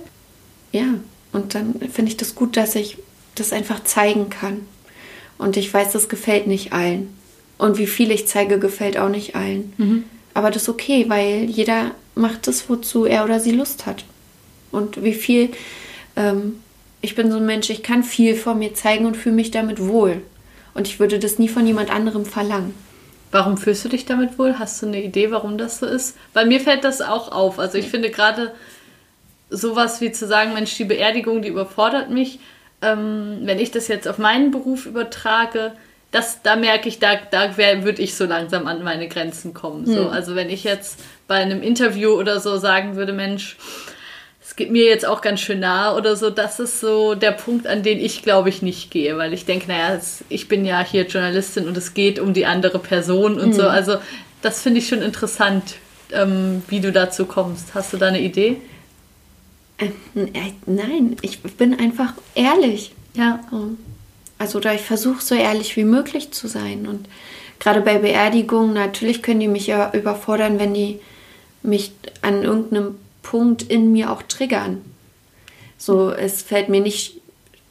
[0.72, 0.96] Ja,
[1.32, 2.98] und dann finde ich das gut, dass ich
[3.36, 4.62] das einfach zeigen kann.
[5.38, 7.14] Und ich weiß, das gefällt nicht allen.
[7.58, 9.74] Und wie viel ich zeige, gefällt auch nicht allen.
[9.78, 10.04] Mhm.
[10.34, 14.06] Aber das ist okay, weil jeder macht das, wozu er oder sie Lust hat.
[14.72, 15.50] Und wie viel,
[16.16, 16.60] ähm,
[17.02, 19.86] ich bin so ein Mensch, ich kann viel von mir zeigen und fühle mich damit
[19.86, 20.22] wohl.
[20.74, 22.74] Und ich würde das nie von jemand anderem verlangen.
[23.32, 24.58] Warum fühlst du dich damit wohl?
[24.58, 26.18] Hast du eine Idee, warum das so ist?
[26.34, 27.60] Bei mir fällt das auch auf.
[27.60, 28.54] Also ich finde gerade
[29.50, 32.40] sowas wie zu sagen, Mensch, die Beerdigung, die überfordert mich.
[32.82, 35.74] Ähm, wenn ich das jetzt auf meinen Beruf übertrage,
[36.12, 39.86] das, da merke ich, da, da würde ich so langsam an meine Grenzen kommen.
[39.86, 40.06] So.
[40.06, 40.08] Hm.
[40.10, 43.58] Also wenn ich jetzt bei einem Interview oder so sagen würde, Mensch,
[44.58, 47.84] geht mir jetzt auch ganz schön nah oder so, das ist so der Punkt, an
[47.84, 51.68] den ich glaube ich nicht gehe, weil ich denke, naja, ich bin ja hier Journalistin
[51.68, 53.54] und es geht um die andere Person und hm.
[53.54, 53.68] so.
[53.68, 53.98] Also
[54.42, 55.76] das finde ich schon interessant,
[56.12, 57.76] ähm, wie du dazu kommst.
[57.76, 58.58] Hast du da eine Idee?
[59.78, 62.94] Äh, äh, nein, ich bin einfach ehrlich.
[63.14, 63.40] Ja.
[64.40, 66.88] Also da ich versuche so ehrlich wie möglich zu sein.
[66.88, 67.08] Und
[67.60, 71.00] gerade bei Beerdigungen, natürlich können die mich ja überfordern, wenn die
[71.62, 71.92] mich
[72.22, 72.96] an irgendeinem
[73.30, 74.82] Punkt in mir auch triggern.
[75.78, 77.20] So, es fällt mir nicht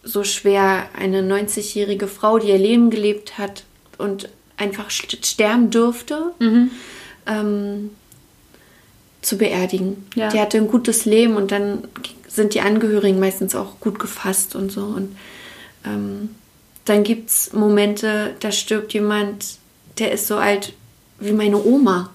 [0.02, 3.64] so schwer, eine 90-jährige Frau, die ihr Leben gelebt hat
[3.96, 6.70] und einfach sterben durfte, mhm.
[7.26, 7.90] ähm,
[9.22, 10.06] zu beerdigen.
[10.14, 10.28] Ja.
[10.28, 11.88] Die hatte ein gutes Leben und dann
[12.28, 14.82] sind die Angehörigen meistens auch gut gefasst und so.
[14.84, 15.16] Und
[15.86, 16.34] ähm,
[16.84, 19.56] dann gibt es Momente, da stirbt jemand,
[19.98, 20.74] der ist so alt
[21.18, 22.10] wie meine Oma.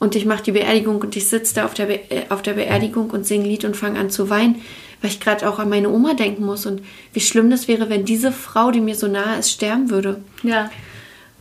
[0.00, 2.54] Und ich mache die Beerdigung und ich sitze da auf der, Be äh, auf der
[2.54, 4.62] Beerdigung und singe Lied und fange an zu weinen,
[5.00, 6.82] weil ich gerade auch an meine Oma denken muss und
[7.12, 10.20] wie schlimm das wäre, wenn diese Frau, die mir so nahe ist, sterben würde.
[10.42, 10.70] Ja.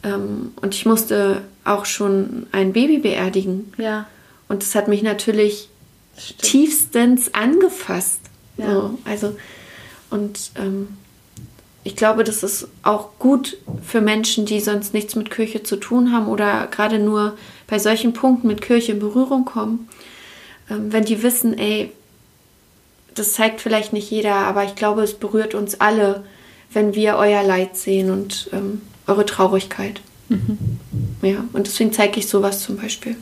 [0.04, 3.74] Ähm, und ich musste auch schon ein Baby beerdigen.
[3.78, 4.08] Ja.
[4.50, 5.70] Und das hat mich natürlich
[6.18, 6.42] Stimmt.
[6.42, 8.20] tiefstens angefasst.
[8.58, 8.74] Ja.
[8.74, 9.38] So, also,
[10.10, 10.90] und ähm,
[11.90, 16.14] ich glaube, das ist auch gut für Menschen, die sonst nichts mit Kirche zu tun
[16.14, 19.90] haben oder gerade nur bei solchen Punkten mit Kirche in Berührung kommen,
[20.70, 21.92] ähm, wenn die wissen, ey,
[23.16, 26.24] das zeigt vielleicht nicht jeder, aber ich glaube, es berührt uns alle,
[26.72, 30.00] wenn wir euer Leid sehen und ähm, eure Traurigkeit.
[30.30, 30.60] Mhm.
[31.24, 33.16] Ja, und deswegen zeige ich sowas zum Beispiel.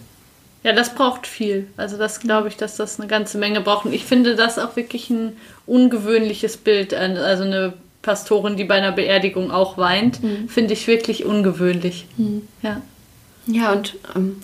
[0.64, 1.68] Ja, das braucht viel.
[1.78, 3.86] Also das glaube ich, dass das eine ganze Menge braucht.
[3.86, 6.94] Und ich finde das auch wirklich ein ungewöhnliches Bild.
[6.94, 7.74] Also eine
[8.08, 10.48] Pastorin, die bei einer Beerdigung auch weint, mhm.
[10.48, 12.08] finde ich wirklich ungewöhnlich.
[12.16, 12.48] Mhm.
[12.62, 12.82] Ja.
[13.48, 14.38] Ja, und ähm,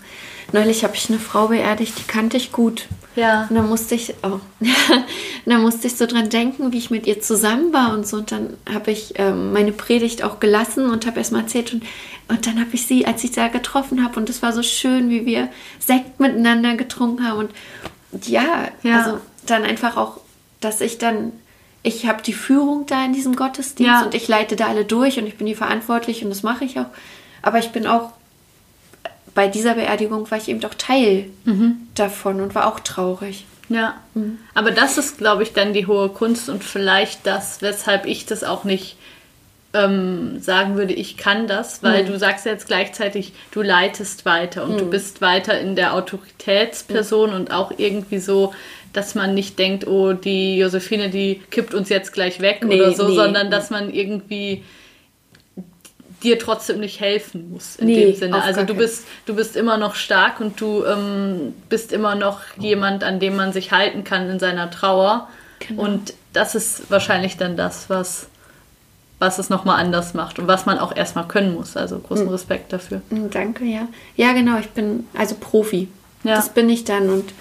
[0.52, 2.88] neulich habe ich eine Frau beerdigt, die kannte ich gut.
[3.16, 3.48] Ja.
[3.50, 4.42] Und dann musste ich, oh,
[5.46, 8.18] dann musste ich so dran denken, wie ich mit ihr zusammen war und so.
[8.18, 11.74] Und dann habe ich ähm, meine Predigt auch gelassen und habe erstmal erzählt.
[11.74, 11.84] Und,
[12.28, 14.62] und dann habe ich sie, als ich sie da getroffen habe, und es war so
[14.62, 15.48] schön, wie wir
[15.80, 17.40] Sekt miteinander getrunken haben.
[17.40, 17.52] Und,
[18.12, 20.20] und ja, ja, also dann einfach auch,
[20.60, 21.32] dass ich dann,
[21.84, 24.04] ich habe die Führung da in diesem Gottesdienst ja.
[24.04, 26.80] und ich leite da alle durch und ich bin die verantwortlich und das mache ich
[26.80, 26.88] auch.
[27.42, 28.14] Aber ich bin auch
[29.36, 31.88] bei dieser Beerdigung war ich eben doch Teil mhm.
[31.96, 33.46] davon und war auch traurig.
[33.70, 34.38] Ja, mhm.
[34.54, 38.44] aber das ist, glaube ich, dann die hohe Kunst und vielleicht das, weshalb ich das
[38.44, 38.98] auch nicht
[39.74, 42.08] ähm, sagen würde, ich kann das, weil mhm.
[42.08, 44.90] du sagst jetzt gleichzeitig, du leitest weiter und du mhm.
[44.92, 47.36] bist weiter in der Autoritätsperson mhm.
[47.36, 48.54] und auch irgendwie so,
[48.94, 52.94] dass man nicht denkt, oh, die Josephine, die kippt uns jetzt gleich weg nee, oder
[52.94, 53.16] so, nee.
[53.16, 54.64] sondern dass man irgendwie
[56.24, 58.42] dir trotzdem nicht helfen muss in nee, dem Sinne.
[58.42, 63.04] Also du bist, du bist immer noch stark und du ähm, bist immer noch jemand,
[63.04, 65.28] an dem man sich halten kann in seiner Trauer.
[65.60, 65.84] Genau.
[65.84, 68.28] Und das ist wahrscheinlich dann das, was,
[69.20, 71.76] was es nochmal anders macht und was man auch erstmal können muss.
[71.76, 72.32] Also großen mhm.
[72.32, 73.02] Respekt dafür.
[73.10, 73.88] Hm, danke, ja.
[74.16, 75.90] Ja, genau, ich bin also Profi.
[76.24, 76.36] Ja.
[76.36, 77.34] Das bin ich dann und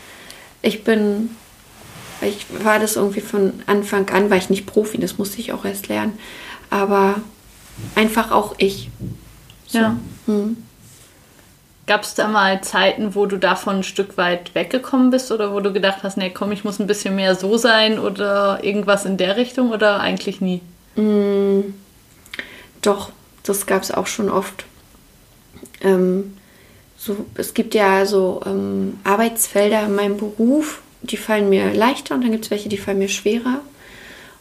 [0.60, 1.30] ich bin,
[2.22, 5.64] ich war das irgendwie von Anfang an, war ich nicht Profi, das musste ich auch
[5.64, 6.18] erst lernen.
[6.70, 7.16] Aber
[7.94, 8.90] einfach auch ich.
[9.66, 9.78] So.
[9.78, 9.96] Ja.
[10.26, 10.56] Hm.
[11.86, 15.60] Gab es da mal Zeiten, wo du davon ein Stück weit weggekommen bist oder wo
[15.60, 19.16] du gedacht hast, nee, komm, ich muss ein bisschen mehr so sein oder irgendwas in
[19.16, 20.60] der Richtung oder eigentlich nie?
[20.94, 21.74] Mm,
[22.82, 23.10] doch,
[23.42, 24.64] das gab es auch schon oft.
[25.80, 26.36] Ähm,
[26.96, 32.22] so, es gibt ja so ähm, Arbeitsfelder in meinem Beruf, die fallen mir leichter und
[32.22, 33.60] dann gibt es welche, die fallen mir schwerer.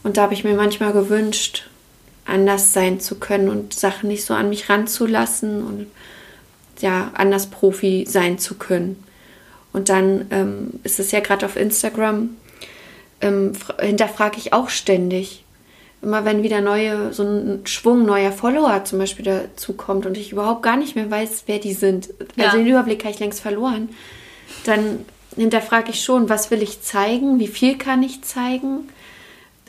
[0.04, 1.70] Und da habe ich mir manchmal gewünscht,
[2.26, 5.88] anders sein zu können und Sachen nicht so an mich ranzulassen und
[6.80, 9.04] ja, anders Profi sein zu können.
[9.74, 12.32] Und dann ähm, ist es ja gerade auf Instagram,
[13.22, 15.44] ähm, hinterfrage ich auch ständig.
[16.02, 20.32] Immer wenn wieder neue, so ein Schwung neuer Follower zum Beispiel dazu kommt und ich
[20.32, 22.10] überhaupt gar nicht mehr weiß, wer die sind.
[22.36, 22.46] Ja.
[22.46, 23.90] Also den Überblick habe ich längst verloren.
[24.66, 28.90] Dann hinterfrage ich schon, was will ich zeigen, wie viel kann ich zeigen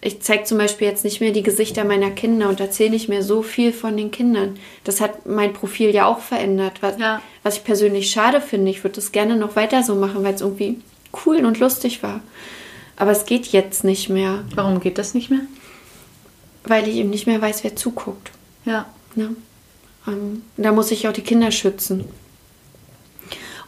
[0.04, 3.22] ich zeige zum Beispiel jetzt nicht mehr die Gesichter meiner Kinder und erzähle nicht mehr
[3.22, 4.58] so viel von den Kindern.
[4.82, 7.22] Das hat mein Profil ja auch verändert, was, ja.
[7.44, 8.72] was ich persönlich schade finde.
[8.72, 10.80] Ich würde das gerne noch weiter so machen, weil es irgendwie
[11.24, 12.20] cool und lustig war.
[12.96, 14.42] Aber es geht jetzt nicht mehr.
[14.56, 15.42] Warum geht das nicht mehr?
[16.64, 18.32] Weil ich eben nicht mehr weiß, wer zuguckt.
[18.64, 18.86] Ja.
[19.14, 19.28] ja.
[20.08, 22.06] Ähm, da muss ich auch die Kinder schützen.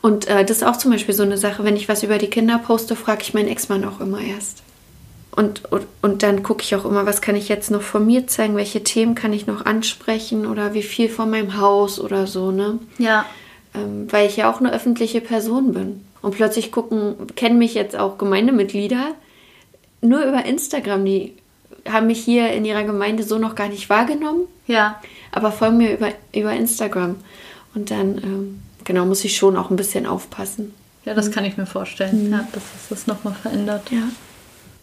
[0.05, 2.29] Und äh, das ist auch zum Beispiel so eine Sache, wenn ich was über die
[2.29, 4.62] Kinder poste, frage ich meinen Ex-Mann auch immer erst.
[5.31, 8.27] Und, und, und dann gucke ich auch immer, was kann ich jetzt noch von mir
[8.27, 12.51] zeigen, welche Themen kann ich noch ansprechen oder wie viel von meinem Haus oder so,
[12.51, 12.81] ne?
[12.99, 13.25] Ja.
[13.73, 16.05] Ähm, weil ich ja auch eine öffentliche Person bin.
[16.21, 19.14] Und plötzlich gucken, kennen mich jetzt auch Gemeindemitglieder
[20.03, 21.03] nur über Instagram.
[21.07, 21.33] Die
[21.88, 24.49] haben mich hier in ihrer Gemeinde so noch gar nicht wahrgenommen.
[24.67, 25.01] Ja.
[25.33, 27.14] Aber folgen mir über, über Instagram.
[27.75, 30.75] Und dann, ähm, genau, muss ich schon auch ein bisschen aufpassen.
[31.05, 32.33] Ja, das kann ich mir vorstellen, mhm.
[32.33, 33.90] ja, dass es das nochmal verändert.
[33.90, 34.09] Ja.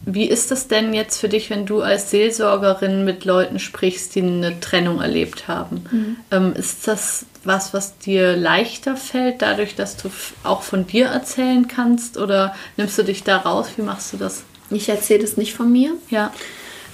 [0.04, 4.22] Wie ist das denn jetzt für dich, wenn du als Seelsorgerin mit Leuten sprichst, die
[4.22, 5.84] eine Trennung erlebt haben?
[5.90, 6.16] Mhm.
[6.30, 10.10] Ähm, ist das was, was dir leichter fällt, dadurch, dass du
[10.42, 12.18] auch von dir erzählen kannst?
[12.18, 13.68] Oder nimmst du dich da raus?
[13.76, 14.44] Wie machst du das?
[14.70, 15.92] Ich erzähle das nicht von mir.
[16.10, 16.32] Ja.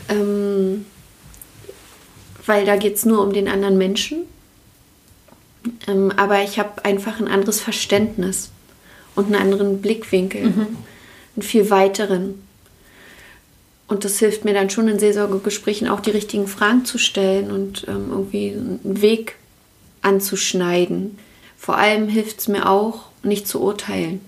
[0.09, 0.85] Ähm,
[2.45, 4.25] weil da geht es nur um den anderen Menschen.
[5.87, 8.51] Ähm, aber ich habe einfach ein anderes Verständnis
[9.15, 10.67] und einen anderen Blickwinkel, mhm.
[11.37, 12.43] einen viel weiteren.
[13.89, 17.87] Und das hilft mir dann schon in Seelsorgegesprächen auch die richtigen Fragen zu stellen und
[17.89, 19.37] ähm, irgendwie einen Weg
[20.03, 21.19] anzuschneiden.
[21.57, 24.21] Vor allem hilft es mir auch, nicht zu urteilen.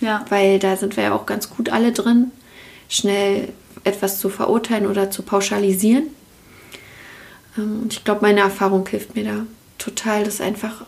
[0.00, 0.24] Ja.
[0.28, 2.32] Weil da sind wir ja auch ganz gut alle drin,
[2.88, 3.50] schnell
[3.84, 6.08] etwas zu verurteilen oder zu pauschalisieren.
[7.56, 9.46] Ähm, und ich glaube, meine Erfahrung hilft mir da
[9.78, 10.84] total, das einfach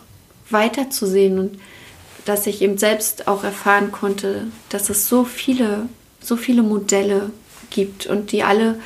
[0.49, 1.59] weiterzusehen und
[2.25, 5.87] dass ich eben selbst auch erfahren konnte, dass es so viele,
[6.19, 7.31] so viele Modelle
[7.69, 8.79] gibt und die alle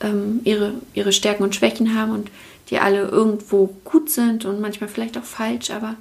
[0.00, 2.30] ähm, ihre, ihre Stärken und Schwächen haben und
[2.70, 5.96] die alle irgendwo gut sind und manchmal vielleicht auch falsch, aber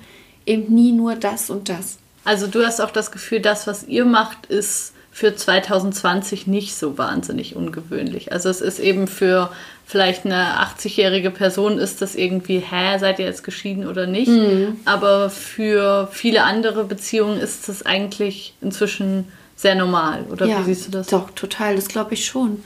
[0.45, 1.97] eben nie nur das und das.
[2.25, 6.97] Also du hast auch das Gefühl, das, was ihr macht, ist für 2020 nicht so
[6.97, 8.31] wahnsinnig ungewöhnlich.
[8.31, 9.51] Also es ist eben für
[9.93, 14.27] vielleicht eine 80-jährige Person ist das irgendwie, hä, seid ihr jetzt geschieden oder nicht?
[14.27, 14.77] Mhm.
[14.85, 20.87] Aber für viele andere Beziehungen ist das eigentlich inzwischen sehr normal, oder ja, wie siehst
[20.87, 21.07] du das?
[21.07, 22.63] Doch, total, das glaube ich schon.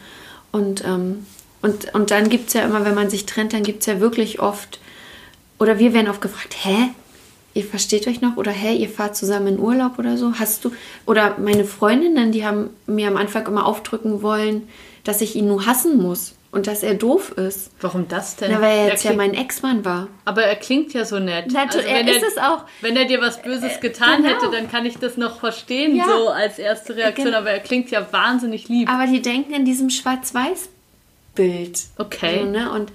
[0.53, 1.25] Und, ähm,
[1.61, 3.99] und, und dann gibt es ja immer, wenn man sich trennt, dann gibt es ja
[3.99, 4.79] wirklich oft,
[5.59, 6.91] oder wir werden oft gefragt, hä?
[7.53, 8.37] Ihr versteht euch noch?
[8.37, 10.35] Oder hä, ihr fahrt zusammen in Urlaub oder so?
[10.39, 10.71] Hast du,
[11.05, 14.69] oder meine Freundinnen, die haben mir am Anfang immer aufdrücken wollen,
[15.03, 17.71] dass ich ihn nur hassen muss und dass er doof ist.
[17.81, 18.51] Warum das denn?
[18.51, 20.07] Na, weil er jetzt er ja mein Ex-Mann war.
[20.25, 21.51] Aber er klingt ja so nett.
[21.51, 22.63] Natürlich, also, er ist er, es auch.
[22.81, 24.35] Wenn er dir was Böses äh, getan genau.
[24.35, 26.05] hätte, dann kann ich das noch verstehen, ja.
[26.05, 27.33] so als erste Reaktion.
[27.33, 28.89] Aber er klingt ja wahnsinnig lieb.
[28.89, 31.79] Aber die denken in diesem Schwarz-Weiß-Bild.
[31.97, 32.39] Okay.
[32.39, 32.71] So, ne?
[32.71, 32.91] Und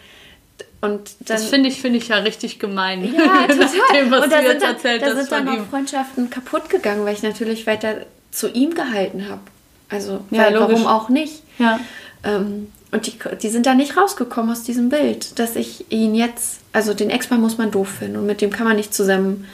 [0.80, 3.04] und dann, das finde ich, find ich ja richtig gemein.
[3.04, 3.70] Ja, total.
[3.94, 7.22] Dem, was und da sind, dann, da sind dann auch Freundschaften kaputt gegangen, weil ich
[7.22, 7.98] natürlich weiter
[8.32, 9.42] zu ihm gehalten habe.
[9.88, 11.44] Also, ja, weil, warum auch nicht?
[11.58, 11.78] Ja.
[12.24, 16.60] Ähm, und die, die sind da nicht rausgekommen aus diesem Bild, dass ich ihn jetzt,
[16.72, 19.46] also den Ex-Mann muss man doof finden und mit dem kann man nicht zusammen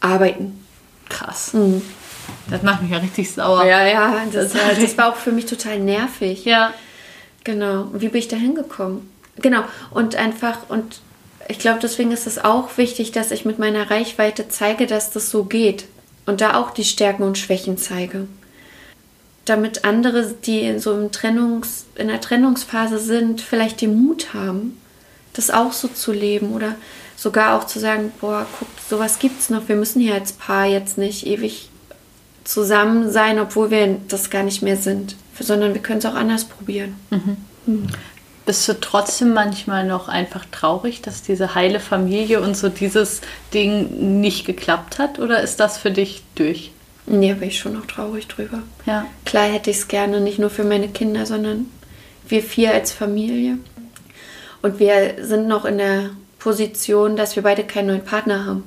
[0.00, 0.64] arbeiten.
[1.08, 1.54] Krass.
[1.54, 1.82] Mhm.
[2.50, 3.64] Das macht mich ja richtig sauer.
[3.64, 6.44] Ja, ja, das, das, das war auch für mich total nervig.
[6.44, 6.74] Ja.
[7.44, 7.82] Genau.
[7.82, 9.08] Und wie bin ich da hingekommen?
[9.36, 9.62] Genau.
[9.92, 11.00] Und einfach, und
[11.46, 15.30] ich glaube, deswegen ist es auch wichtig, dass ich mit meiner Reichweite zeige, dass das
[15.30, 15.86] so geht.
[16.26, 18.26] Und da auch die Stärken und Schwächen zeige
[19.48, 24.78] damit andere, die so im Trennungs, in der Trennungsphase sind, vielleicht den Mut haben,
[25.32, 26.74] das auch so zu leben oder
[27.16, 30.98] sogar auch zu sagen, boah, guck, sowas gibt's noch, wir müssen hier als Paar jetzt
[30.98, 31.68] nicht ewig
[32.44, 36.44] zusammen sein, obwohl wir das gar nicht mehr sind, sondern wir können es auch anders
[36.44, 36.96] probieren.
[37.10, 37.36] Mhm.
[37.66, 37.86] Mhm.
[38.46, 43.20] Bist du trotzdem manchmal noch einfach traurig, dass diese heile Familie und so dieses
[43.52, 45.18] Ding nicht geklappt hat?
[45.18, 46.72] Oder ist das für dich durch?
[47.10, 48.62] Nee, bin ich schon noch traurig drüber.
[48.84, 49.06] Ja.
[49.24, 51.66] Klar hätte ich es gerne, nicht nur für meine Kinder, sondern
[52.28, 53.58] wir vier als Familie.
[54.60, 58.64] Und wir sind noch in der Position, dass wir beide keinen neuen Partner haben.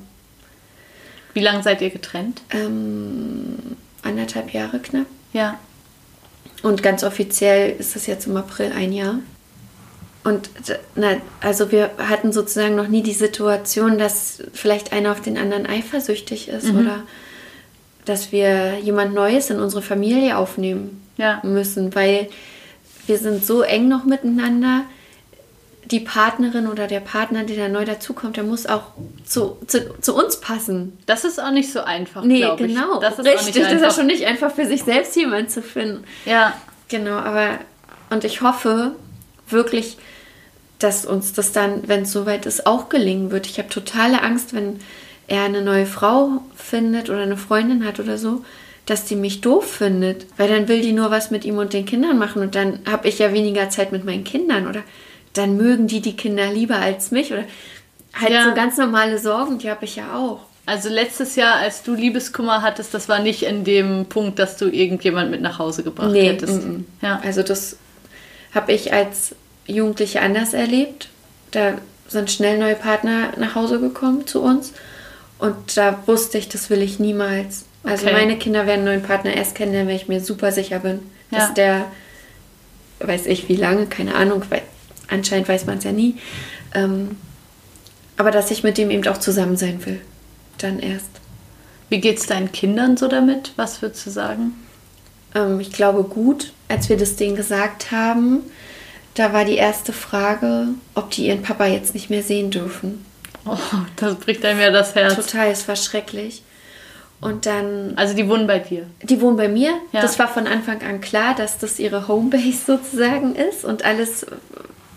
[1.34, 2.42] Wie lange seid ihr getrennt?
[2.50, 5.06] Ähm, anderthalb Jahre knapp.
[5.32, 5.58] Ja.
[6.62, 9.18] Und ganz offiziell ist es jetzt im April ein Jahr.
[10.24, 10.50] Und
[10.94, 15.66] na, also wir hatten sozusagen noch nie die Situation, dass vielleicht einer auf den anderen
[15.66, 16.78] eifersüchtig ist mhm.
[16.80, 17.02] oder
[18.04, 21.40] dass wir jemand Neues in unsere Familie aufnehmen ja.
[21.42, 22.28] müssen, weil
[23.06, 24.82] wir sind so eng noch miteinander.
[25.84, 28.82] Die Partnerin oder der Partner, der da neu dazukommt, der muss auch
[29.26, 30.96] zu, zu, zu uns passen.
[31.06, 32.24] Das ist auch nicht so einfach.
[32.24, 32.98] Nee, genau.
[32.98, 36.04] Das ist Richtig, das ist ja schon nicht einfach für sich selbst jemanden zu finden.
[36.24, 36.54] Ja.
[36.88, 37.58] Genau, aber
[38.10, 38.92] und ich hoffe
[39.48, 39.96] wirklich,
[40.78, 43.46] dass uns das dann, wenn es soweit ist, auch gelingen wird.
[43.46, 44.80] Ich habe totale Angst, wenn
[45.28, 48.44] er eine neue Frau findet oder eine Freundin hat oder so,
[48.86, 51.86] dass die mich doof findet, weil dann will die nur was mit ihm und den
[51.86, 54.82] Kindern machen und dann habe ich ja weniger Zeit mit meinen Kindern oder
[55.34, 57.44] dann mögen die die Kinder lieber als mich oder
[58.12, 58.44] halt ja.
[58.44, 60.40] so ganz normale Sorgen, die habe ich ja auch.
[60.64, 64.68] Also letztes Jahr, als du Liebeskummer hattest, das war nicht in dem Punkt, dass du
[64.68, 66.62] irgendjemand mit nach Hause gebracht nee, hättest.
[66.62, 67.04] M -m.
[67.04, 67.20] Ja.
[67.24, 67.76] Also das
[68.54, 69.34] habe ich als
[69.66, 71.08] Jugendliche anders erlebt.
[71.50, 74.72] Da sind schnell neue Partner nach Hause gekommen zu uns.
[75.42, 77.64] Und da wusste ich, das will ich niemals.
[77.82, 78.14] Also okay.
[78.14, 81.00] meine Kinder werden neuen Partner erst kennenlernen, wenn ich mir super sicher bin,
[81.32, 81.38] ja.
[81.40, 81.86] dass der,
[83.00, 84.62] weiß ich wie lange, keine Ahnung, weil
[85.08, 86.14] anscheinend weiß man es ja nie,
[86.76, 87.16] ähm,
[88.16, 90.00] aber dass ich mit dem eben auch zusammen sein will.
[90.58, 91.10] Dann erst.
[91.88, 93.50] Wie geht es deinen Kindern so damit?
[93.56, 94.52] Was würdest du sagen?
[95.34, 96.52] Ähm, ich glaube gut.
[96.68, 98.44] Als wir das denen gesagt haben,
[99.14, 103.04] da war die erste Frage, ob die ihren Papa jetzt nicht mehr sehen dürfen.
[103.44, 103.56] Oh,
[103.96, 105.14] das bricht einem ja das Herz.
[105.14, 106.42] Total, es war schrecklich.
[107.20, 107.92] Und dann.
[107.96, 108.86] Also die wohnen bei dir?
[109.02, 109.72] Die wohnen bei mir.
[109.92, 110.02] Ja.
[110.02, 114.26] Das war von Anfang an klar, dass das ihre Homebase sozusagen ist und alles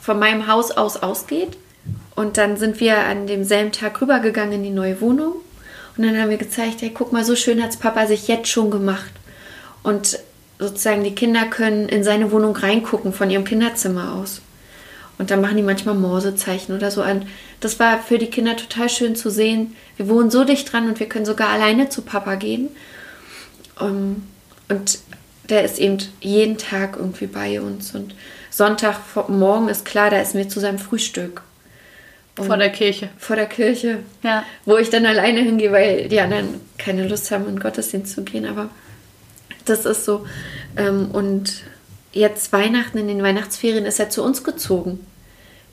[0.01, 1.57] von meinem Haus aus ausgeht.
[2.15, 5.33] Und dann sind wir an demselben Tag rübergegangen in die neue Wohnung.
[5.97, 8.49] Und dann haben wir gezeigt, hey, guck mal, so schön hat es Papa sich jetzt
[8.49, 9.11] schon gemacht.
[9.83, 10.19] Und
[10.57, 14.41] sozusagen die Kinder können in seine Wohnung reingucken von ihrem Kinderzimmer aus.
[15.17, 17.25] Und dann machen die manchmal Morsezeichen oder so an.
[17.61, 19.75] Das war für die Kinder total schön zu sehen.
[19.97, 22.69] Wir wohnen so dicht dran und wir können sogar alleine zu Papa gehen.
[23.79, 24.23] Um, ähm,
[24.67, 24.99] und
[25.49, 27.93] der ist eben jeden Tag irgendwie bei uns.
[27.93, 28.15] Und
[28.49, 31.43] Sonntagmorgen ist klar, da ist mir zu seinem Frühstück.
[32.37, 33.09] Und vor der Kirche.
[33.17, 33.99] Vor der Kirche.
[34.23, 34.43] Ja.
[34.65, 38.45] Wo ich dann alleine hingehe, weil die anderen keine Lust haben, in Gottesdienst zu gehen.
[38.45, 38.69] Aber
[39.65, 40.25] das ist so.
[40.75, 41.63] Ähm, und
[42.15, 45.05] jetzt Weihnachten, in den Weihnachtsferien, ist er zu uns gezogen.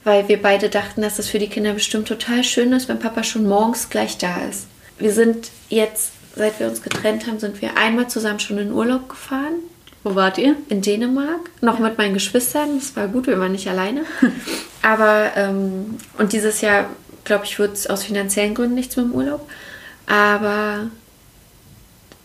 [0.04, 3.22] Weil wir beide dachten, dass das für die Kinder bestimmt total schön ist, wenn Papa
[3.22, 4.66] schon morgens gleich da ist.
[4.98, 9.08] Wir sind jetzt, seit wir uns getrennt haben, sind wir einmal zusammen schon in Urlaub
[9.08, 9.54] gefahren.
[10.02, 10.56] Wo wart ihr?
[10.68, 11.50] In Dänemark.
[11.60, 12.80] Noch mit meinen Geschwistern.
[12.80, 14.02] Das war gut, wir waren nicht alleine.
[14.82, 16.90] Aber, ähm, und dieses Jahr,
[17.22, 19.48] glaube ich, wird es aus finanziellen Gründen nichts mit dem Urlaub.
[20.06, 20.90] Aber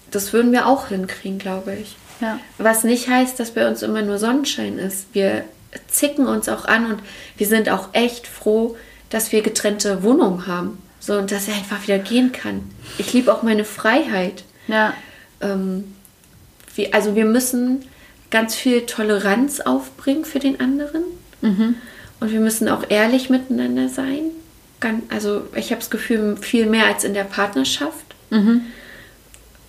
[0.10, 1.96] das würden wir auch hinkriegen, glaube ich.
[2.22, 2.40] Ja.
[2.58, 5.08] Was nicht heißt, dass bei uns immer nur Sonnenschein ist.
[5.14, 5.44] Wir
[5.88, 7.00] zicken uns auch an und
[7.38, 8.76] wir sind auch echt froh,
[9.10, 10.82] dass wir getrennte Wohnungen haben.
[11.00, 12.70] So, und dass er einfach wieder gehen kann.
[12.98, 14.44] Ich liebe auch meine Freiheit.
[14.68, 14.94] Ja.
[15.42, 15.96] Ähm,
[16.76, 17.86] wie, also wir müssen
[18.32, 21.04] ganz viel Toleranz aufbringen für den anderen.
[21.42, 21.76] Mhm.
[22.20, 24.32] Und wir müssen auch ehrlich miteinander sein.
[25.10, 28.16] Also ich habe das Gefühl, viel mehr als in der Partnerschaft.
[28.30, 28.62] Mhm.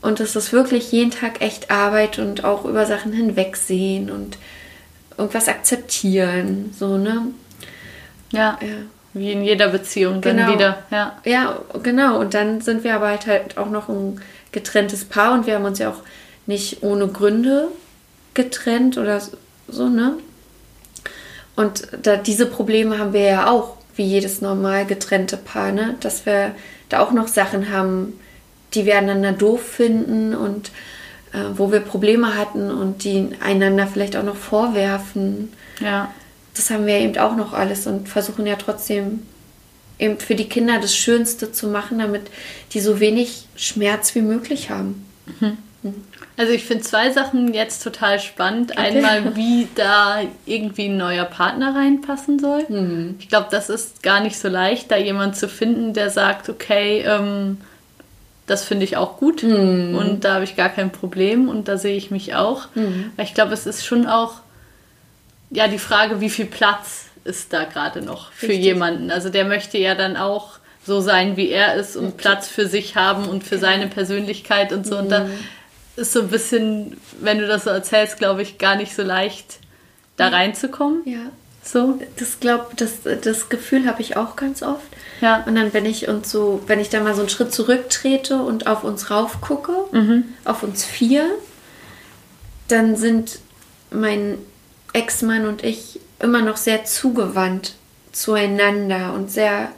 [0.01, 4.39] Und es ist wirklich jeden Tag echt Arbeit und auch über Sachen hinwegsehen und
[5.17, 6.73] irgendwas akzeptieren.
[6.79, 7.27] So, ne?
[8.31, 8.59] Ja.
[8.61, 8.69] ja.
[9.15, 10.53] Wie in jeder Beziehung dann genau.
[10.53, 10.83] wieder.
[10.91, 11.17] Ja.
[11.25, 12.21] ja, genau.
[12.21, 14.21] Und dann sind wir aber halt, halt auch noch ein
[14.53, 16.03] getrenntes Paar und wir haben uns ja auch
[16.47, 17.69] nicht ohne Gründe
[18.35, 19.21] getrennt oder
[19.67, 20.15] so, ne?
[21.57, 25.97] Und da, diese Probleme haben wir ja auch, wie jedes normal getrennte Paar, ne?
[26.01, 26.55] Dass wir
[26.89, 28.19] da auch noch Sachen haben,
[28.75, 30.71] die wir einander doof finden und
[31.33, 35.53] äh, wo wir Probleme hatten und die einander vielleicht auch noch vorwerfen.
[35.81, 36.13] Ja.
[36.55, 39.23] Das haben wir eben auch noch alles und versuchen ja trotzdem
[39.99, 42.23] eben für die Kinder das Schönste zu machen, damit
[42.73, 45.07] die so wenig Schmerz wie möglich haben.
[45.41, 45.59] Mhm.
[45.83, 46.05] Mhm.
[46.37, 48.73] Also ich finde zwei Sachen jetzt total spannend.
[48.73, 48.97] Okay.
[48.97, 52.65] Einmal, wie da irgendwie ein neuer Partner reinpassen soll.
[52.69, 53.17] Mhm.
[53.19, 57.05] Ich glaube, das ist gar nicht so leicht, da jemand zu finden, der sagt, okay,
[57.07, 57.59] ähm,
[58.49, 59.95] das finde ich auch gut mhm.
[59.95, 62.67] und da habe ich gar kein Problem und da sehe ich mich auch.
[62.75, 63.13] Mhm.
[63.23, 64.41] Ich glaube, es ist schon auch
[65.51, 68.65] ja die Frage, wie viel Platz ist da gerade noch für Richtig.
[68.65, 69.11] jemanden.
[69.11, 72.97] Also der möchte ja dann auch so sein, wie er ist und Platz für sich
[72.97, 74.95] haben und für seine Persönlichkeit und so.
[74.95, 75.01] Mhm.
[75.03, 75.31] Und da mhm.
[75.97, 79.59] ist so ein bisschen, wenn du das so erzählst, glaube ich, gar nicht so leicht,
[80.17, 81.03] da reinzukommen.
[81.05, 81.31] Ja.
[81.63, 82.01] So.
[82.17, 84.87] Das glaub, das, das Gefühl habe ich auch ganz oft.
[85.21, 85.43] Ja.
[85.47, 88.67] Und dann, wenn ich uns so, wenn ich da mal so einen Schritt zurücktrete und
[88.67, 90.25] auf uns rauf gucke, mhm.
[90.45, 91.27] auf uns vier,
[92.69, 93.41] dann sind
[93.91, 94.39] mein
[94.93, 97.75] Ex-Mann und ich immer noch sehr zugewandt
[98.13, 99.71] zueinander und sehr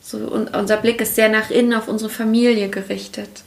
[0.00, 3.42] so, und unser Blick ist sehr nach innen auf unsere Familie gerichtet.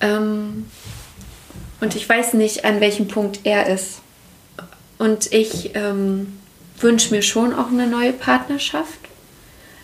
[0.00, 0.66] Ähm,
[1.80, 4.00] und ich weiß nicht, an welchem Punkt er ist.
[4.98, 6.38] Und ich ähm,
[6.78, 9.01] wünsche mir schon auch eine neue Partnerschaft.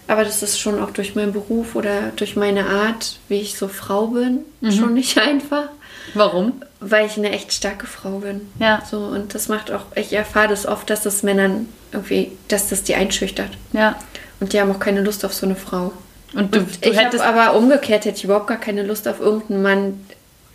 [0.09, 3.68] Aber das ist schon auch durch meinen Beruf oder durch meine Art, wie ich so
[3.68, 4.72] Frau bin, mhm.
[4.72, 5.68] schon nicht einfach.
[6.14, 6.54] Warum?
[6.80, 8.40] Weil ich eine echt starke Frau bin.
[8.59, 8.82] Ja.
[8.90, 12.82] So, und das macht auch, ich erfahre das oft, dass das Männern irgendwie, dass das
[12.82, 13.50] die einschüchtert.
[13.72, 13.96] Ja.
[14.40, 15.92] Und die haben auch keine Lust auf so eine Frau.
[16.32, 19.20] Und du, und du ich hättest aber umgekehrt hätte ich überhaupt gar keine Lust auf
[19.20, 20.06] irgendeinen Mann,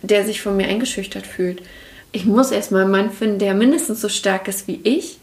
[0.02, 1.62] der sich von mir eingeschüchtert fühlt.
[2.10, 5.18] Ich muss erstmal einen Mann finden, der mindestens so stark ist wie ich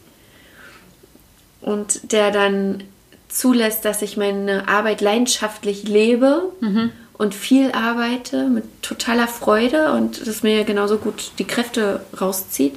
[1.60, 2.84] und der dann
[3.32, 6.92] zulässt, dass ich meine Arbeit leidenschaftlich lebe mhm.
[7.14, 12.74] und viel arbeite mit totaler Freude und das mir genauso gut die Kräfte rauszieht.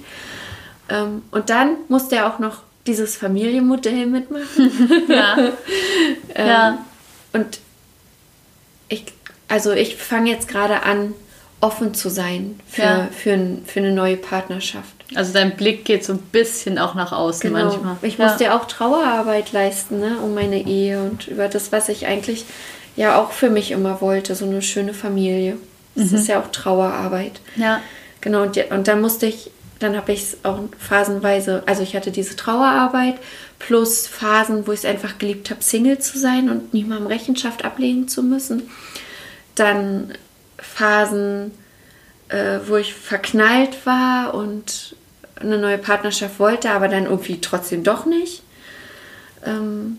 [0.90, 5.06] Ähm, und dann muss der auch noch dieses Familienmodell mitmachen.
[5.10, 5.38] ja.
[6.36, 6.86] ähm, ja.
[7.34, 7.60] Und
[8.88, 9.06] ich,
[9.48, 11.14] also ich fange jetzt gerade an,
[11.62, 13.08] offen zu sein für, ja.
[13.12, 14.95] für, für eine neue Partnerschaft.
[15.14, 17.66] Also dein Blick geht so ein bisschen auch nach außen genau.
[17.66, 17.98] manchmal.
[18.02, 18.26] Ich ja.
[18.26, 22.46] musste ja auch Trauerarbeit leisten, ne, um meine Ehe und über das, was ich eigentlich
[22.96, 25.58] ja auch für mich immer wollte, so eine schöne Familie.
[25.94, 26.18] Das mhm.
[26.18, 27.40] ist ja auch Trauerarbeit.
[27.56, 27.82] Ja.
[28.22, 32.12] Genau, und, und dann musste ich dann habe ich es auch phasenweise, also ich hatte
[32.12, 33.16] diese Trauerarbeit
[33.60, 38.08] plus Phasen, wo ich es einfach geliebt habe, Single zu sein und niemandem Rechenschaft ablegen
[38.08, 38.70] zu müssen.
[39.56, 40.14] Dann
[40.58, 41.52] Phasen,
[42.30, 44.96] äh, wo ich verknallt war und
[45.40, 48.42] eine neue Partnerschaft wollte, aber dann irgendwie trotzdem doch nicht.
[49.46, 49.98] Ähm,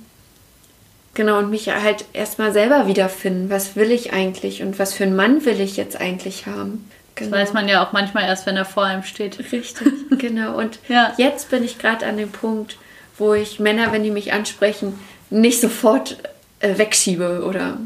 [1.14, 3.50] genau, und mich halt erstmal selber wiederfinden.
[3.50, 6.90] Was will ich eigentlich und was für einen Mann will ich jetzt eigentlich haben?
[7.14, 7.30] Genau.
[7.30, 9.38] Das weiß man ja auch manchmal erst, wenn er vor einem steht.
[9.52, 10.56] Richtig, genau.
[10.56, 11.12] Und ja.
[11.16, 12.76] jetzt bin ich gerade an dem Punkt,
[13.18, 14.98] wo ich Männer, wenn die mich ansprechen,
[15.30, 16.18] nicht sofort
[16.60, 17.78] äh, wegschiebe oder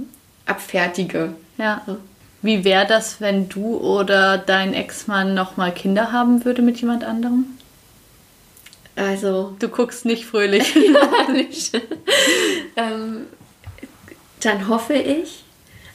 [0.46, 1.34] abfertige.
[1.58, 1.82] Ja.
[1.86, 1.96] ja.
[2.42, 7.44] Wie wäre das, wenn du oder dein Ex-Mann nochmal Kinder haben würde mit jemand anderem?
[8.96, 9.54] Also.
[9.58, 10.74] Du guckst nicht fröhlich.
[10.74, 11.74] ja, nicht.
[12.76, 13.26] ähm,
[14.40, 15.44] dann hoffe ich,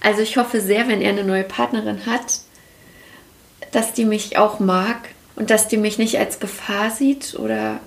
[0.01, 2.41] also ich hoffe sehr, wenn er eine neue Partnerin hat,
[3.71, 7.79] dass die mich auch mag und dass die mich nicht als Gefahr sieht oder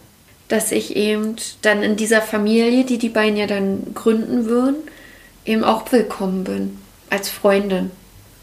[0.48, 4.76] dass ich eben dann in dieser Familie, die die beiden ja dann gründen würden,
[5.44, 6.78] eben auch willkommen bin
[7.10, 7.90] als Freundin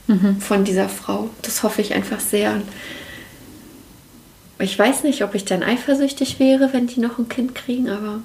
[0.07, 0.39] mhm.
[0.39, 1.29] von dieser Frau.
[1.41, 2.61] Das hoffe ich einfach sehr.
[4.59, 8.21] Ich weiß nicht, ob ich dann eifersüchtig wäre, wenn die noch ein Kind kriegen, aber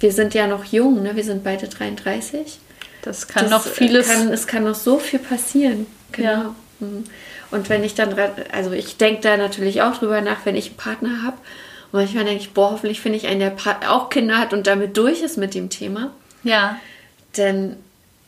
[0.00, 1.16] wir sind ja noch jung, ne?
[1.16, 2.58] wir sind beide 33.
[3.02, 4.08] Das kann das noch vieles.
[4.08, 5.86] Kann, es kann noch so viel passieren.
[6.12, 6.28] Genau.
[6.28, 6.54] Ja.
[6.80, 7.04] Mhm.
[7.50, 8.14] Und wenn ich dann,
[8.52, 11.36] also ich denke da natürlich auch drüber nach, wenn ich einen Partner habe.
[11.92, 13.54] Und manchmal denke ich, boah, hoffentlich finde ich einen, der
[13.88, 16.10] auch Kinder hat und damit durch ist mit dem Thema.
[16.42, 16.80] Ja.
[17.36, 17.76] Denn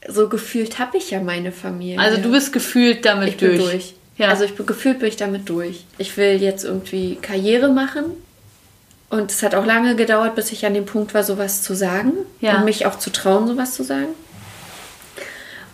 [0.07, 1.99] so gefühlt habe ich ja meine Familie.
[1.99, 3.59] Also du bist gefühlt damit ich durch.
[3.59, 3.95] Bin durch.
[4.17, 4.29] Ja.
[4.29, 5.85] Also ich bin gefühlt bin ich damit durch.
[5.99, 8.05] Ich will jetzt irgendwie Karriere machen.
[9.11, 12.13] Und es hat auch lange gedauert, bis ich an dem Punkt war, sowas zu sagen.
[12.41, 12.59] Ja.
[12.59, 14.09] Und mich auch zu trauen, sowas zu sagen.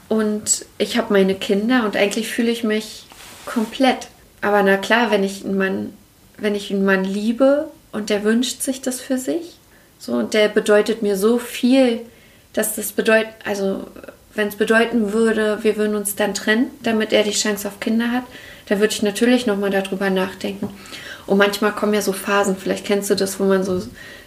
[0.08, 3.06] Und ich habe meine Kinder und eigentlich fühle ich mich
[3.46, 4.08] komplett.
[4.40, 5.92] Aber na klar, wenn ich einen Mann,
[6.36, 9.58] wenn ich einen Mann liebe und der wünscht sich das für sich,
[9.98, 12.00] so und der bedeutet mir so viel,
[12.52, 13.86] dass das bedeutet, also
[14.35, 18.11] wenn es bedeuten würde, wir würden uns dann trennen, damit er die Chance auf Kinder
[18.11, 18.24] hat,
[18.68, 20.68] dann würde ich natürlich nochmal darüber nachdenken.
[21.26, 23.82] Und manchmal kommen ja so Phasen, vielleicht kennst du das, wo man so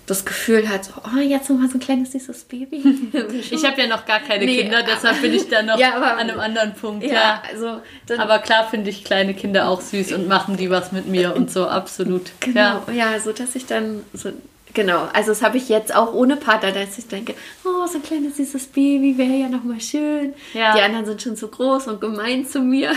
[0.08, 2.82] das Gefühl hat, so, oh, jetzt nochmal so ein kleines süßes Baby.
[3.52, 6.14] ich habe ja noch gar keine nee, Kinder, deshalb bin ich da noch ja, aber,
[6.14, 7.06] an einem anderen Punkt.
[7.06, 7.82] Ja, Also
[8.18, 11.52] aber klar finde ich kleine Kinder auch süß und machen die was mit mir und
[11.52, 12.32] so, absolut.
[12.40, 14.32] Genau, ja, ja so dass ich dann so
[14.74, 18.04] Genau, also das habe ich jetzt auch ohne Partner, dass ich denke, oh, so ein
[18.04, 20.34] kleines süßes Baby wäre ja nochmal schön.
[20.54, 20.76] Ja.
[20.76, 22.92] Die anderen sind schon zu groß und gemein zu mir.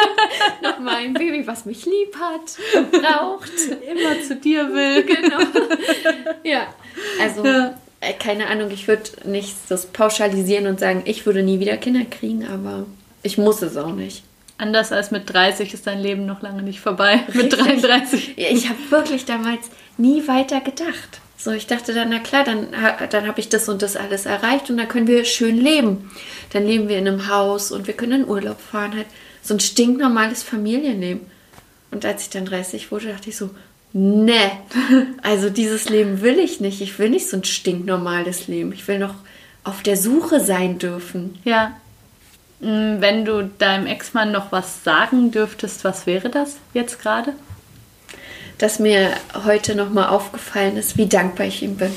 [0.62, 3.52] nochmal ein Baby, was mich lieb hat, braucht.
[3.88, 5.02] Immer zu dir will.
[5.12, 5.38] Genau.
[6.42, 6.66] Ja,
[7.20, 7.74] also ja.
[8.02, 12.04] Äh, keine Ahnung, ich würde nicht das pauschalisieren und sagen, ich würde nie wieder Kinder
[12.04, 12.84] kriegen, aber
[13.22, 14.24] ich muss es auch nicht.
[14.62, 17.24] Anders als mit 30 ist dein Leben noch lange nicht vorbei.
[17.34, 17.42] Richtig.
[17.42, 18.38] Mit 33.
[18.38, 21.20] Ich habe wirklich damals nie weiter gedacht.
[21.36, 22.68] So, ich dachte dann, na klar, dann,
[23.10, 26.12] dann habe ich das und das alles erreicht und dann können wir schön leben.
[26.52, 28.94] Dann leben wir in einem Haus und wir können in Urlaub fahren.
[28.94, 29.08] Halt
[29.42, 31.22] so ein stinknormales Familienleben.
[31.90, 33.50] Und als ich dann 30 wurde, dachte ich so,
[33.92, 34.52] ne,
[35.24, 36.80] also dieses Leben will ich nicht.
[36.80, 38.72] Ich will nicht so ein stinknormales Leben.
[38.72, 39.16] Ich will noch
[39.64, 41.40] auf der Suche sein dürfen.
[41.42, 41.76] Ja.
[42.62, 47.34] Mm, wenn du deinem Ex-Mann noch was sagen dürftest, was wäre das jetzt gerade?
[48.62, 49.10] dass mir
[49.44, 51.92] heute nochmal aufgefallen ist, wie dankbar ich ihm bin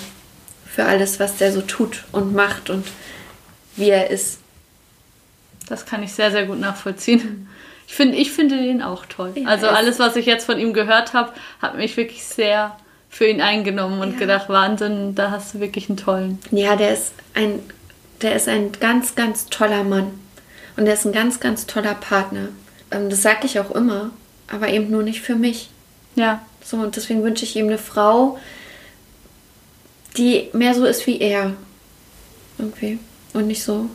[0.65, 2.87] für alles, was der so tut und macht und
[3.75, 4.39] wie er ist.
[5.69, 7.47] Das kann ich sehr, sehr gut nachvollziehen.
[7.87, 9.33] Ich finde, ich finde den auch toll.
[9.35, 12.75] Ja, also alles, was ich jetzt von ihm gehört habe, hat mich wirklich sehr
[13.11, 14.19] für ihn eingenommen und ja.
[14.21, 16.39] gedacht, Wahnsinn, da hast du wirklich einen tollen.
[16.49, 17.59] Ja, der ist ein,
[18.23, 20.19] der ist ein ganz, ganz toller Mann.
[20.77, 22.49] Und der ist ein ganz, ganz toller Partner.
[22.91, 24.11] Ähm, das sage ich auch immer,
[24.47, 25.69] aber eben nur nicht für mich.
[26.15, 26.45] Ja.
[26.63, 28.39] So, und deswegen wünsche ich ihm eine Frau,
[30.17, 31.53] die mehr so ist wie er.
[32.57, 32.99] Irgendwie.
[33.33, 33.89] Und nicht so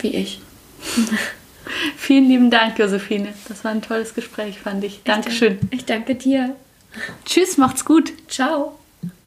[0.00, 0.40] wie ich.
[1.96, 3.32] Vielen lieben Dank, Josephine.
[3.48, 5.02] Das war ein tolles Gespräch, fand ich.
[5.04, 5.58] Dankeschön.
[5.70, 6.56] Ich danke dir.
[7.24, 8.12] Tschüss, macht's gut.
[8.28, 8.79] Ciao.